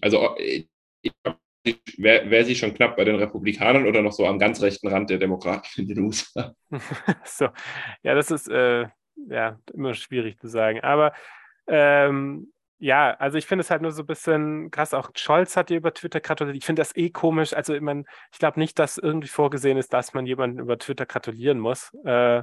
[0.00, 0.64] also äh,
[1.96, 5.10] wäre wär sie schon knapp bei den Republikanern oder noch so am ganz rechten Rand
[5.10, 6.54] der Demokraten in den USA?
[7.24, 7.48] so,
[8.02, 8.86] ja, das ist äh,
[9.28, 11.12] ja immer schwierig zu sagen, aber
[11.66, 12.52] ähm,
[12.84, 14.92] ja, also ich finde es halt nur so ein bisschen krass.
[14.92, 16.54] Auch Scholz hat dir über Twitter gratuliert.
[16.54, 17.54] Ich finde das eh komisch.
[17.54, 21.06] Also ich, mein, ich glaube nicht, dass irgendwie vorgesehen ist, dass man jemanden über Twitter
[21.06, 21.94] gratulieren muss.
[22.04, 22.42] Äh,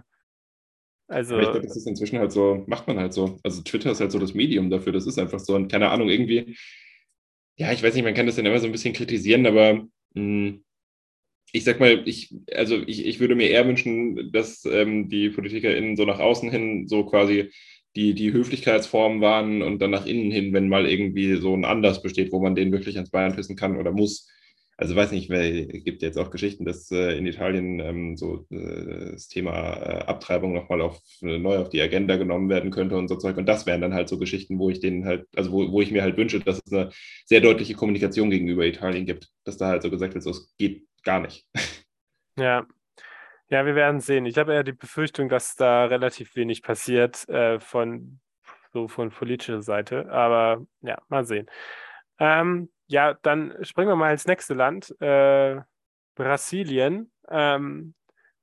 [1.07, 1.35] also.
[1.35, 3.37] Aber ich glaube, das ist inzwischen halt so, macht man halt so.
[3.43, 4.91] Also Twitter ist halt so das Medium dafür.
[4.91, 5.53] Das ist einfach so.
[5.53, 6.57] Und keine Ahnung, irgendwie,
[7.57, 9.89] ja, ich weiß nicht, man kann das dann immer so ein bisschen kritisieren, aber mh,
[10.15, 10.63] hm,
[11.51, 15.97] ich sag mal, ich, also ich, ich würde mir eher wünschen, dass ähm, die PolitikerInnen
[15.97, 17.51] so nach außen hin so quasi
[17.95, 22.01] die, die Höflichkeitsformen waren und dann nach innen hin, wenn mal irgendwie so ein Anlass
[22.01, 24.29] besteht, wo man den wirklich ans Bein pissen kann oder muss.
[24.77, 29.11] Also weiß nicht, es gibt jetzt auch Geschichten, dass äh, in Italien ähm, so äh,
[29.11, 33.07] das Thema äh, Abtreibung nochmal auf, äh, neu auf die Agenda genommen werden könnte und
[33.07, 33.37] so Zeug.
[33.37, 35.91] Und das wären dann halt so Geschichten, wo ich denen halt, also wo, wo ich
[35.91, 36.89] mir halt wünsche, dass es eine
[37.25, 40.87] sehr deutliche Kommunikation gegenüber Italien gibt, dass da halt so gesagt wird, so es geht
[41.03, 41.45] gar nicht.
[42.39, 42.65] Ja,
[43.51, 44.25] ja, wir werden sehen.
[44.25, 48.21] Ich habe eher die Befürchtung, dass da relativ wenig passiert äh, von
[48.71, 50.09] so von politischer Seite.
[50.09, 51.47] Aber ja, mal sehen.
[52.17, 55.59] Ähm, ja, dann springen wir mal ins nächste Land, äh,
[56.15, 57.11] Brasilien.
[57.29, 57.93] Ähm,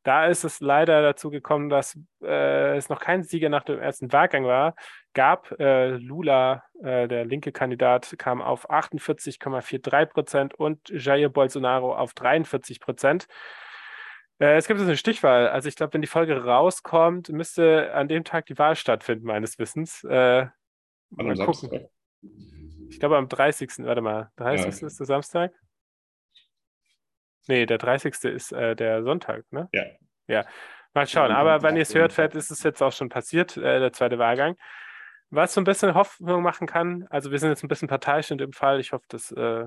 [0.03, 4.13] da ist es leider dazu gekommen, dass äh, es noch kein Sieger nach dem ersten
[4.13, 4.75] Wahlgang war.
[5.15, 12.13] Gab äh, Lula, äh, der linke Kandidat, kam auf 48,43 Prozent und Jair Bolsonaro auf
[12.13, 13.27] 43 Prozent.
[14.41, 15.49] Äh, es gibt jetzt eine Stichwahl.
[15.49, 19.59] Also ich glaube, wenn die Folge rauskommt, müsste an dem Tag die Wahl stattfinden, meines
[19.59, 20.05] Wissens.
[20.05, 20.47] Äh,
[21.11, 21.89] mal gucken.
[22.91, 23.71] Ich glaube am 30.
[23.79, 24.81] Warte mal, 30.
[24.81, 24.87] Ja.
[24.87, 25.53] ist der Samstag?
[27.47, 28.15] Nee, der 30.
[28.25, 29.69] ist äh, der Sonntag, ne?
[29.73, 29.85] Ja.
[30.27, 30.47] Ja.
[30.95, 31.33] Mal schauen.
[31.33, 34.19] Aber wenn ihr es hört, vielleicht ist es jetzt auch schon passiert, äh, der zweite
[34.19, 34.57] Wahlgang.
[35.31, 38.39] Was so ein bisschen Hoffnung machen kann, also wir sind jetzt ein bisschen parteiisch in
[38.39, 38.81] dem Fall.
[38.81, 39.67] Ich hoffe, das äh,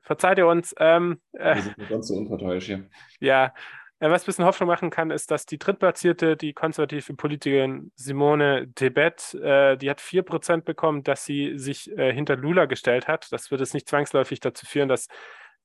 [0.00, 0.74] verzeiht ihr uns.
[0.78, 2.88] Ähm, wir sind ganz so unparteiisch hier.
[3.20, 3.50] Ja, äh,
[3.98, 9.34] was ein bisschen Hoffnung machen kann, ist, dass die drittplatzierte, die konservative Politikerin Simone Tebet,
[9.34, 13.32] äh, die hat 4% bekommen, dass sie sich äh, hinter Lula gestellt hat.
[13.32, 15.08] Das wird es nicht zwangsläufig dazu führen, dass,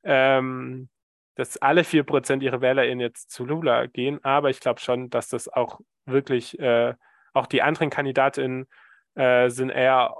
[0.03, 0.89] ähm,
[1.35, 4.23] dass alle 4% ihrer WählerInnen jetzt zu Lula gehen.
[4.23, 6.93] Aber ich glaube schon, dass das auch wirklich, äh,
[7.33, 8.67] auch die anderen KandidatInnen
[9.15, 10.15] äh, sind eher,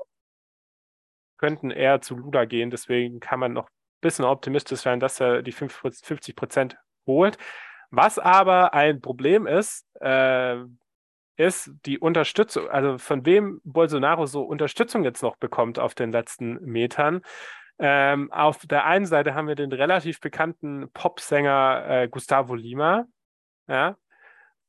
[1.38, 2.72] könnten eher zu Lula gehen.
[2.72, 6.76] Deswegen kann man noch ein bisschen optimistisch sein, dass er die 50%
[7.08, 7.38] holt.
[7.92, 10.58] Was aber ein Problem ist, äh,
[11.36, 16.54] ist die Unterstützung, also von wem Bolsonaro so Unterstützung jetzt noch bekommt auf den letzten
[16.64, 17.22] Metern.
[17.80, 23.06] Ähm, auf der einen Seite haben wir den relativ bekannten Popsänger äh, Gustavo Lima,
[23.68, 23.98] ja,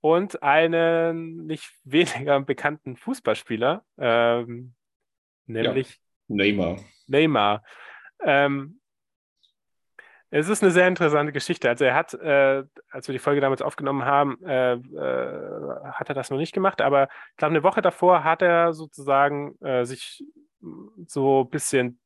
[0.01, 4.75] und einen nicht weniger bekannten Fußballspieler, ähm,
[5.47, 6.81] nämlich ja, Neymar.
[7.07, 7.63] Neymar.
[8.21, 8.81] Ähm,
[10.35, 11.69] Es ist eine sehr interessante Geschichte.
[11.69, 16.15] Also er hat, äh, als wir die Folge damals aufgenommen haben, äh, äh, hat er
[16.15, 20.25] das noch nicht gemacht, aber ich glaube, eine Woche davor hat er sozusagen äh, sich
[21.07, 22.01] so ein bisschen,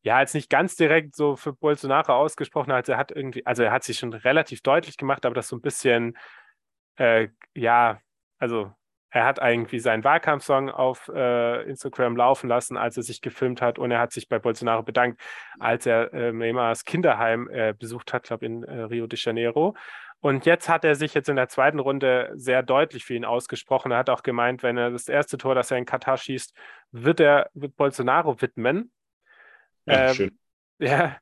[0.00, 3.72] ja, jetzt nicht ganz direkt so für Bolsonaro ausgesprochen, also er hat irgendwie, also er
[3.72, 6.16] hat sich schon relativ deutlich gemacht, aber das so ein bisschen,
[6.96, 8.00] äh, ja,
[8.38, 8.72] also
[9.10, 13.78] er hat irgendwie seinen Wahlkampfsong auf äh, Instagram laufen lassen, als er sich gefilmt hat
[13.78, 15.20] und er hat sich bei Bolsonaro bedankt,
[15.58, 19.74] als er äh, Neymars Kinderheim äh, besucht hat, glaube in äh, Rio de Janeiro.
[20.20, 23.90] Und jetzt hat er sich jetzt in der zweiten Runde sehr deutlich für ihn ausgesprochen.
[23.90, 26.54] Er hat auch gemeint, wenn er das erste Tor, das er in Katar schießt,
[26.92, 28.92] wird er wird Bolsonaro widmen.
[29.86, 30.38] Ja, ähm, schön.
[30.78, 31.16] Ja,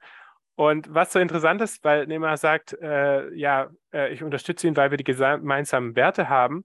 [0.57, 4.91] und was so interessant ist, weil Neymar sagt, äh, ja, äh, ich unterstütze ihn, weil
[4.91, 6.65] wir die gemeinsamen Werte haben.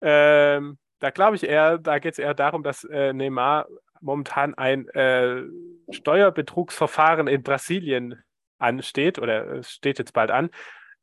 [0.00, 3.66] Ähm, da glaube ich eher, da geht es eher darum, dass äh, Neymar
[4.00, 5.42] momentan ein äh,
[5.90, 8.22] Steuerbetrugsverfahren in Brasilien
[8.58, 10.50] ansteht oder steht jetzt bald an.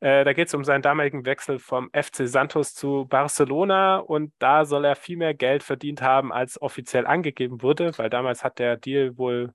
[0.00, 4.64] Äh, da geht es um seinen damaligen Wechsel vom FC Santos zu Barcelona und da
[4.64, 8.76] soll er viel mehr Geld verdient haben, als offiziell angegeben wurde, weil damals hat der
[8.76, 9.52] Deal wohl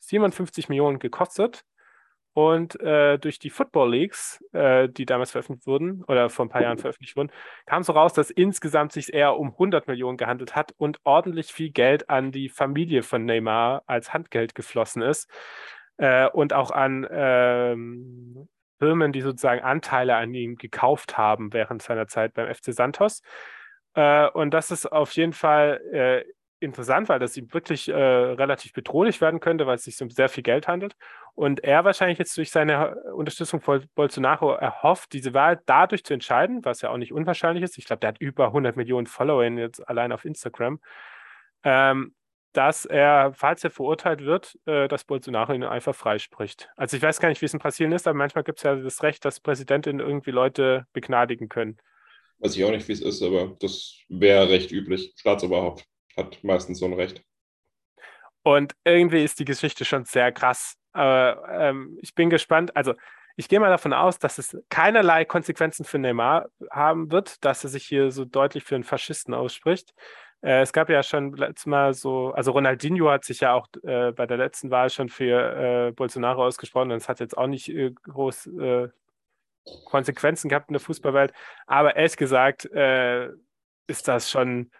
[0.00, 1.64] 57 Millionen gekostet.
[2.40, 6.62] Und äh, durch die Football Leagues, äh, die damals veröffentlicht wurden oder vor ein paar
[6.62, 7.30] Jahren veröffentlicht wurden,
[7.66, 11.68] kam so raus, dass insgesamt sich eher um 100 Millionen gehandelt hat und ordentlich viel
[11.68, 15.30] Geld an die Familie von Neymar als Handgeld geflossen ist
[15.98, 22.06] äh, und auch an ähm, Firmen, die sozusagen Anteile an ihm gekauft haben während seiner
[22.06, 23.20] Zeit beim FC Santos.
[23.92, 26.24] Äh, und das ist auf jeden Fall äh,
[26.60, 30.28] interessant, weil das ihm wirklich äh, relativ bedrohlich werden könnte, weil es sich um sehr
[30.28, 30.94] viel Geld handelt.
[31.34, 36.64] Und er wahrscheinlich jetzt durch seine Unterstützung von Bolsonaro erhofft, diese Wahl dadurch zu entscheiden,
[36.64, 37.78] was ja auch nicht unwahrscheinlich ist.
[37.78, 40.80] Ich glaube, der hat über 100 Millionen Follower jetzt allein auf Instagram.
[41.64, 42.14] Ähm,
[42.52, 46.68] dass er, falls er verurteilt wird, äh, dass Bolsonaro ihn einfach freispricht.
[46.76, 48.74] Also ich weiß gar nicht, wie es in Brasilien ist, aber manchmal gibt es ja
[48.74, 51.78] das Recht, dass Präsidentinnen irgendwie Leute begnadigen können.
[52.38, 55.12] Weiß ich auch nicht, wie es ist, aber das wäre recht üblich.
[55.16, 55.86] Staatsoberhaupt
[56.16, 57.22] hat meistens so ein Recht.
[58.42, 60.76] Und irgendwie ist die Geschichte schon sehr krass.
[60.92, 62.74] Aber ähm, ich bin gespannt.
[62.76, 62.94] Also,
[63.36, 67.70] ich gehe mal davon aus, dass es keinerlei Konsequenzen für Neymar haben wird, dass er
[67.70, 69.94] sich hier so deutlich für einen Faschisten ausspricht.
[70.42, 74.12] Äh, es gab ja schon letztes Mal so, also Ronaldinho hat sich ja auch äh,
[74.12, 77.68] bei der letzten Wahl schon für äh, Bolsonaro ausgesprochen und es hat jetzt auch nicht
[77.68, 78.88] äh, groß äh,
[79.84, 81.32] Konsequenzen gehabt in der Fußballwelt.
[81.66, 83.28] Aber ehrlich gesagt äh,
[83.86, 84.70] ist das schon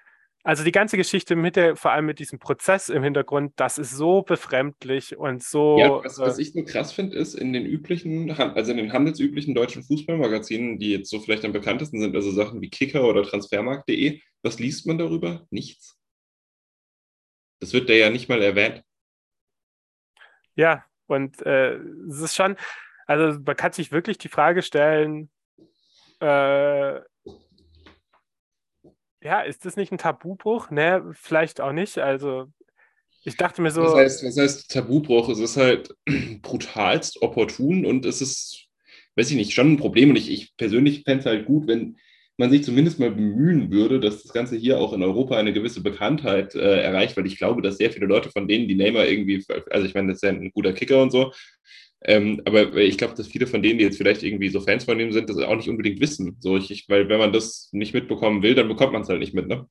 [0.42, 3.90] also die ganze Geschichte mit der, vor allem mit diesem Prozess im Hintergrund, das ist
[3.90, 5.78] so befremdlich und so.
[5.78, 9.54] Ja, was, was ich so krass finde, ist in den üblichen, also in den handelsüblichen
[9.54, 14.20] deutschen Fußballmagazinen, die jetzt so vielleicht am bekanntesten sind, also Sachen wie Kicker oder Transfermarkt.de,
[14.42, 15.46] was liest man darüber?
[15.50, 15.98] Nichts.
[17.60, 18.82] Das wird da ja nicht mal erwähnt.
[20.56, 21.74] Ja, und äh,
[22.08, 22.56] es ist schon,
[23.06, 25.30] also man kann sich wirklich die Frage stellen,
[26.20, 27.00] äh,
[29.22, 30.70] ja, ist das nicht ein Tabubruch?
[30.70, 31.98] Ne, vielleicht auch nicht.
[31.98, 32.46] Also,
[33.24, 33.82] ich dachte mir so.
[33.82, 35.28] Was heißt, was heißt Tabubruch?
[35.28, 35.94] Es ist halt
[36.42, 38.66] brutalst opportun und es ist,
[39.16, 40.10] weiß ich nicht, schon ein Problem.
[40.10, 41.96] Und ich, ich persönlich fände es halt gut, wenn
[42.38, 45.82] man sich zumindest mal bemühen würde, dass das Ganze hier auch in Europa eine gewisse
[45.82, 49.44] Bekanntheit äh, erreicht, weil ich glaube, dass sehr viele Leute von denen, die Neymar irgendwie,
[49.70, 51.34] also ich meine, das ist ja ein guter Kicker und so,
[52.02, 54.98] ähm, aber ich glaube, dass viele von denen, die jetzt vielleicht irgendwie so Fans von
[54.98, 56.36] ihm sind, das auch nicht unbedingt wissen.
[56.40, 59.20] So, ich, ich, weil wenn man das nicht mitbekommen will, dann bekommt man es halt
[59.20, 59.68] nicht mit, ne?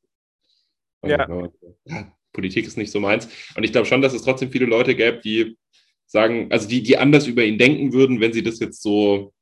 [1.03, 1.49] Ja.
[1.85, 2.11] ja.
[2.33, 3.27] Politik ist nicht so meins.
[3.55, 5.57] Und ich glaube schon, dass es trotzdem viele Leute gäbe, die
[6.05, 9.33] sagen, also die, die anders über ihn denken würden, wenn sie das jetzt so,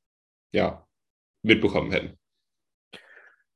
[0.52, 0.86] ja,
[1.42, 2.18] mitbekommen hätten.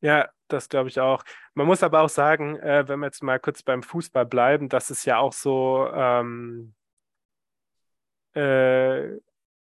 [0.01, 1.25] Ja, das glaube ich auch.
[1.55, 4.91] Man muss aber auch sagen, äh, wenn wir jetzt mal kurz beim Fußball bleiben, dass
[4.91, 6.75] es ja auch so, ähm,
[8.35, 9.19] äh,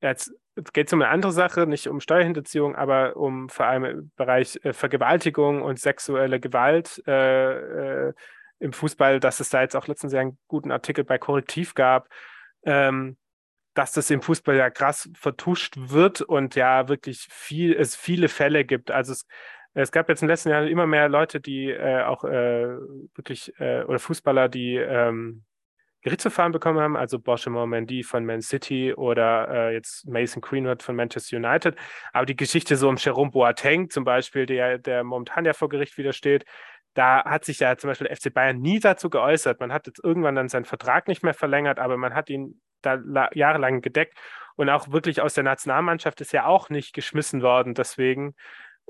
[0.01, 0.31] jetzt
[0.73, 4.59] geht es um eine andere Sache, nicht um Steuerhinterziehung, aber um vor allem im Bereich
[4.63, 8.13] äh, Vergewaltigung und sexuelle Gewalt äh, äh,
[8.59, 12.09] im Fußball, dass es da jetzt auch letztens einen guten Artikel bei Korrektiv gab,
[12.63, 13.17] ähm,
[13.73, 18.65] dass das im Fußball ja krass vertuscht wird und ja wirklich viel, es viele Fälle
[18.65, 18.91] gibt.
[18.91, 19.25] Also es,
[19.73, 22.67] es gab jetzt in den letzten Jahren immer mehr Leute, die äh, auch äh,
[23.15, 25.45] wirklich, oder Fußballer, die ähm,
[26.01, 30.95] Gerichtsverfahren bekommen haben, also Boschemont Mendy von Man City oder äh, jetzt Mason Greenwood von
[30.95, 31.75] Manchester United.
[32.13, 35.97] Aber die Geschichte so um Jerome Boateng zum Beispiel, der, der momentan ja vor Gericht
[35.97, 36.45] widersteht,
[36.93, 39.59] da hat sich ja zum Beispiel der FC Bayern nie dazu geäußert.
[39.59, 43.29] Man hat jetzt irgendwann dann seinen Vertrag nicht mehr verlängert, aber man hat ihn da
[43.33, 44.17] jahrelang gedeckt.
[44.55, 48.35] Und auch wirklich aus der Nationalmannschaft ist ja auch nicht geschmissen worden, deswegen,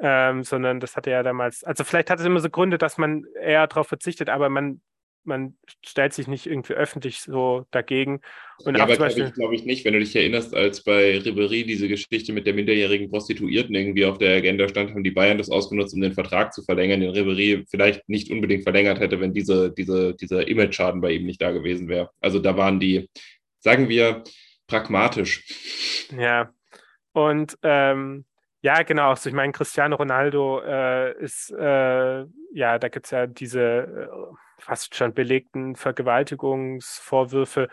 [0.01, 3.25] ähm, sondern das hatte ja damals, also vielleicht hat es immer so Gründe, dass man
[3.39, 4.81] eher darauf verzichtet, aber man
[5.23, 5.55] man
[5.85, 8.21] stellt sich nicht irgendwie öffentlich so dagegen.
[8.63, 11.65] Und ja, aber glaube ich, glaub ich nicht, wenn du dich erinnerst, als bei Ribery
[11.65, 15.49] diese Geschichte mit der minderjährigen Prostituierten irgendwie auf der Agenda stand, haben die Bayern das
[15.49, 19.71] ausgenutzt, um den Vertrag zu verlängern, den Ribery vielleicht nicht unbedingt verlängert hätte, wenn diese,
[19.71, 22.09] diese, dieser Image-Schaden bei ihm nicht da gewesen wäre.
[22.19, 23.09] Also da waren die,
[23.59, 24.23] sagen wir,
[24.67, 25.45] pragmatisch.
[26.17, 26.53] Ja,
[27.13, 28.25] und ähm,
[28.61, 29.09] ja, genau.
[29.09, 34.07] Also ich meine, Cristiano Ronaldo äh, ist, äh, ja, da gibt es ja diese äh,
[34.59, 37.69] fast schon belegten Vergewaltigungsvorwürfe.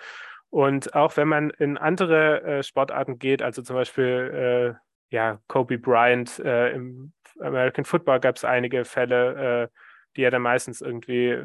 [0.50, 5.78] Und auch wenn man in andere äh, Sportarten geht, also zum Beispiel, äh, ja, Kobe
[5.78, 9.70] Bryant äh, im American Football gab es einige Fälle,
[10.16, 11.44] die ja dann meistens irgendwie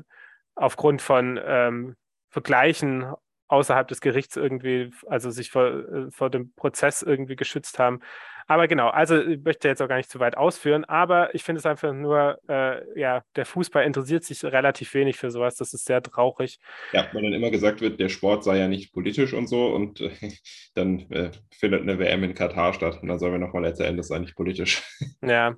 [0.55, 1.95] aufgrund von ähm,
[2.29, 3.13] Vergleichen
[3.52, 7.99] außerhalb des Gerichts irgendwie, also sich vor, vor dem Prozess irgendwie geschützt haben.
[8.47, 11.60] Aber genau, also ich möchte jetzt auch gar nicht zu weit ausführen, aber ich finde
[11.60, 15.56] es einfach nur, äh, ja, der Fußball interessiert sich relativ wenig für sowas.
[15.56, 16.60] Das ist sehr traurig.
[16.91, 20.02] Ja, weil dann immer gesagt wird, der Sport sei ja nicht politisch und so und
[20.02, 20.12] äh,
[20.76, 24.08] dann äh, findet eine WM in Katar statt und dann sollen wir nochmal erzählen, das
[24.08, 24.82] sei nicht politisch.
[25.24, 25.56] Ja.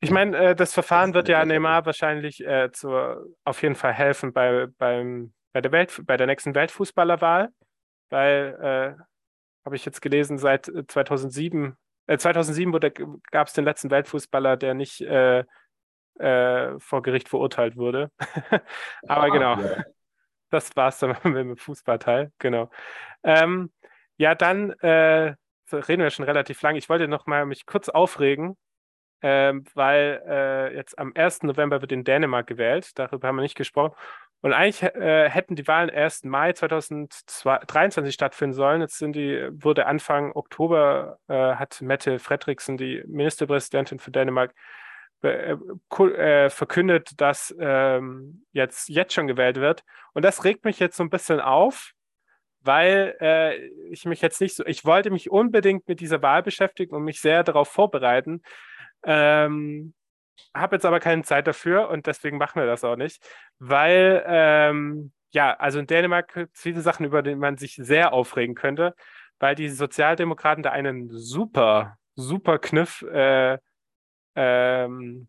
[0.00, 2.90] Ich meine, äh, das Verfahren wird ja Neymar wahrscheinlich äh, zu,
[3.44, 7.50] auf jeden Fall helfen bei, beim, bei, der Welt, bei der nächsten Weltfußballerwahl,
[8.10, 9.02] weil, äh,
[9.64, 11.76] habe ich jetzt gelesen, seit 2007
[12.06, 12.72] äh, 2007
[13.30, 15.44] gab es den letzten Weltfußballer, der nicht äh,
[16.18, 18.10] äh, vor Gericht verurteilt wurde.
[19.08, 19.84] Aber ah, genau, ja.
[20.50, 22.32] das war es dann mit dem Fußballteil.
[22.38, 22.70] Genau.
[23.22, 23.72] Ähm,
[24.16, 25.34] ja, dann äh,
[25.72, 26.76] reden wir schon relativ lang.
[26.76, 28.56] Ich wollte noch mal mich kurz aufregen,
[29.22, 31.44] ähm, weil äh, jetzt am 1.
[31.44, 32.90] November wird in Dänemark gewählt.
[32.98, 33.94] Darüber haben wir nicht gesprochen.
[34.42, 38.80] Und eigentlich äh, hätten die Wahlen erst Mai 2023 stattfinden sollen.
[38.80, 44.52] Jetzt sind die, wurde Anfang Oktober, äh, hat Mette Fredriksen, die Ministerpräsidentin für Dänemark,
[45.22, 49.84] äh, äh, verkündet, dass ähm, jetzt, jetzt schon gewählt wird.
[50.12, 51.92] Und das regt mich jetzt so ein bisschen auf,
[52.62, 53.56] weil äh,
[53.90, 57.20] ich mich jetzt nicht so, ich wollte mich unbedingt mit dieser Wahl beschäftigen und mich
[57.20, 58.42] sehr darauf vorbereiten.
[59.04, 59.94] Ähm,
[60.54, 63.24] habe jetzt aber keine Zeit dafür und deswegen machen wir das auch nicht,
[63.58, 68.12] weil ähm, ja, also in Dänemark gibt es viele Sachen, über die man sich sehr
[68.12, 68.94] aufregen könnte,
[69.38, 73.58] weil die Sozialdemokraten da einen super, super Kniff äh,
[74.34, 75.28] ähm,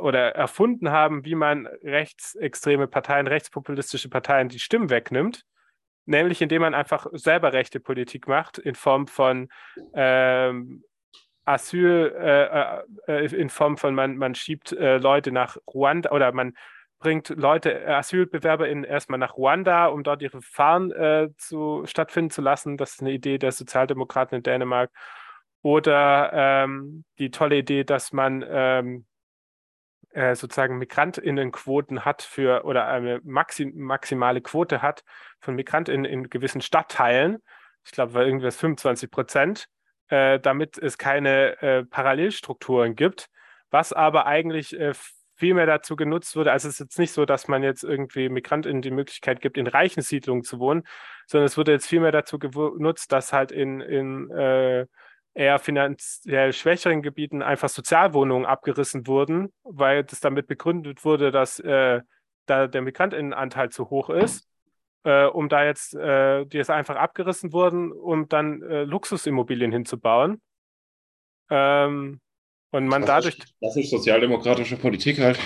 [0.00, 5.46] oder erfunden haben, wie man rechtsextreme Parteien, rechtspopulistische Parteien die Stimmen wegnimmt
[6.04, 9.48] nämlich indem man einfach selber rechte Politik macht in Form von
[9.94, 10.84] ähm,
[11.44, 16.54] Asyl äh, äh, in Form von man, man schiebt äh, Leute nach Ruanda oder man
[17.02, 22.30] bringt Leute, äh, Asylbewerber in, erstmal nach Ruanda, um dort ihre Fahren äh, zu, stattfinden
[22.30, 22.76] zu lassen.
[22.76, 24.90] Das ist eine Idee der Sozialdemokraten in Dänemark.
[25.62, 29.06] Oder ähm, die tolle Idee, dass man ähm,
[30.10, 35.04] äh, sozusagen Migrantinnenquoten hat für oder eine maxim, maximale Quote hat
[35.40, 37.38] von Migrantinnen in gewissen Stadtteilen.
[37.84, 39.68] Ich glaube, war irgendwas 25 Prozent
[40.12, 43.30] äh, damit es keine äh, Parallelstrukturen gibt,
[43.70, 44.92] was aber eigentlich äh,
[45.36, 46.52] viel mehr dazu genutzt wurde.
[46.52, 49.66] Also es ist jetzt nicht so, dass man jetzt irgendwie Migrantinnen die Möglichkeit gibt, in
[49.66, 50.82] reichen Siedlungen zu wohnen,
[51.26, 54.86] sondern es wurde jetzt viel mehr dazu genutzt, dass halt in, in äh,
[55.32, 62.02] eher finanziell schwächeren Gebieten einfach Sozialwohnungen abgerissen wurden, weil das damit begründet wurde, dass äh,
[62.44, 64.46] da der Migrantinnenanteil zu hoch ist
[65.04, 70.40] äh, um da jetzt, äh, die jetzt einfach abgerissen wurden, um dann äh, Luxusimmobilien hinzubauen.
[71.50, 72.20] Ähm,
[72.70, 73.38] und man das dadurch.
[73.38, 75.38] Ist, das ist sozialdemokratische Politik halt.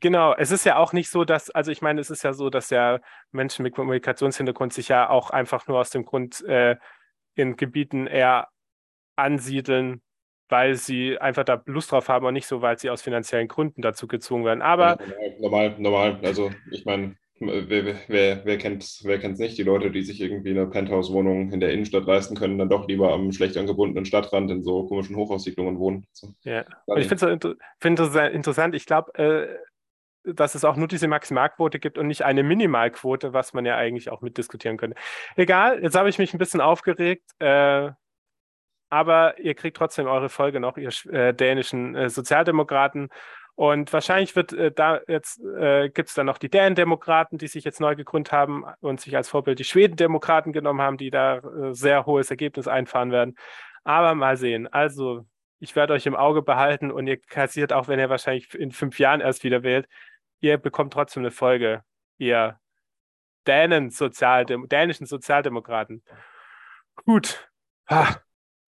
[0.00, 2.50] Genau, es ist ja auch nicht so, dass, also ich meine, es ist ja so,
[2.50, 2.98] dass ja
[3.30, 6.76] Menschen mit Kommunikationshintergrund sich ja auch einfach nur aus dem Grund äh,
[7.36, 8.48] in Gebieten eher
[9.14, 10.02] ansiedeln,
[10.48, 13.80] weil sie einfach da Lust drauf haben und nicht so, weil sie aus finanziellen Gründen
[13.80, 14.60] dazu gezwungen werden.
[14.60, 14.98] Aber
[15.38, 17.16] normal, normal, also ich meine,
[17.48, 19.58] wer, wer, wer kennt es wer nicht?
[19.58, 23.12] Die Leute, die sich irgendwie eine Penthouse-Wohnung in der Innenstadt leisten können, dann doch lieber
[23.12, 26.06] am schlecht angebundenen Stadtrand in so komischen Hochhaussiedlungen wohnen.
[26.12, 26.34] So.
[26.42, 26.64] Ja,
[26.96, 28.00] ich finde es find
[28.34, 28.74] interessant.
[28.74, 33.54] Ich glaube, äh, dass es auch nur diese Maximalquote gibt und nicht eine Minimalquote, was
[33.54, 34.96] man ja eigentlich auch mitdiskutieren könnte.
[35.36, 37.24] Egal, jetzt habe ich mich ein bisschen aufgeregt.
[37.40, 37.90] Äh,
[38.92, 43.08] aber ihr kriegt trotzdem eure Folge noch, ihr äh, dänischen äh, Sozialdemokraten.
[43.54, 47.64] Und wahrscheinlich wird äh, da jetzt äh, gibt es dann noch die Dänen-Demokraten, die sich
[47.64, 51.74] jetzt neu gegründet haben und sich als Vorbild die Schweden-Demokraten genommen haben, die da äh,
[51.74, 53.36] sehr hohes Ergebnis einfahren werden.
[53.84, 54.68] Aber mal sehen.
[54.72, 55.26] Also,
[55.58, 58.98] ich werde euch im Auge behalten und ihr kassiert, auch wenn ihr wahrscheinlich in fünf
[58.98, 59.86] Jahren erst wieder wählt,
[60.40, 61.84] ihr bekommt trotzdem eine Folge,
[62.18, 62.58] ihr
[63.46, 66.02] Dänen Sozialdem dänischen Sozialdemokraten.
[67.04, 67.48] Gut.
[67.86, 68.16] Ah.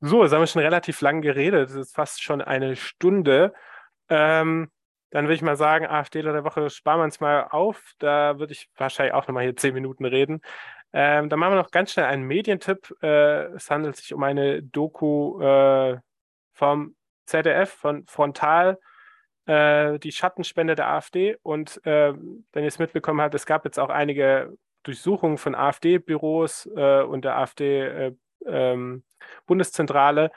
[0.01, 1.70] So, jetzt haben wir schon relativ lang geredet.
[1.70, 3.55] Das ist fast schon eine Stunde.
[4.09, 4.70] Ähm,
[5.14, 7.94] Dann würde ich mal sagen, AfDler der Woche sparen wir uns mal auf.
[8.00, 10.40] Da würde ich wahrscheinlich auch nochmal hier zehn Minuten reden.
[10.92, 12.92] Ähm, dann machen wir noch ganz schnell einen Medientipp.
[13.00, 16.00] Äh, es handelt sich um eine Doku äh,
[16.52, 16.96] vom
[17.26, 18.80] ZDF, von Frontal,
[19.46, 21.36] äh, die Schattenspende der AfD.
[21.44, 24.52] Und äh, wenn ihr es mitbekommen habt, es gab jetzt auch einige
[24.82, 30.24] Durchsuchungen von AfD-Büros äh, und der AfD-Bundeszentrale.
[30.24, 30.30] Äh, äh,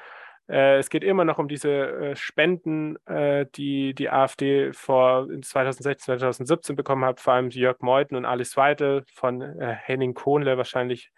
[0.48, 6.76] es geht immer noch um diese äh, Spenden, äh, die die AfD vor 2016, 2017
[6.76, 11.12] bekommen hat, vor allem Jörg Meuthen und Alice Weidel von Henning Kohnle, wahrscheinlich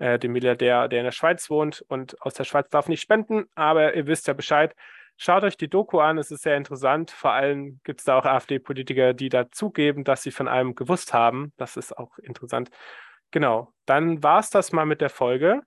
[0.00, 3.94] dem Milliardär, der in der Schweiz wohnt und aus der Schweiz darf nicht spenden, aber
[3.94, 4.74] ihr wisst ja Bescheid.
[5.16, 7.12] Schaut euch die Doku an, es ist sehr interessant.
[7.12, 11.14] Vor allem gibt es da auch AfD-Politiker, die da zugeben, dass sie von einem gewusst
[11.14, 11.52] haben.
[11.56, 12.70] Das ist auch interessant.
[13.30, 15.60] Genau, dann war es das mal mit der Folge.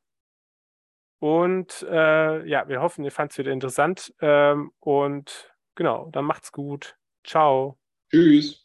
[1.20, 4.13] Und äh, ja, wir hoffen, ihr fandet es wieder interessant.
[4.22, 6.95] Ähm, und genau, dann macht's gut.
[7.24, 7.78] Ciao.
[8.11, 8.64] Tschüss.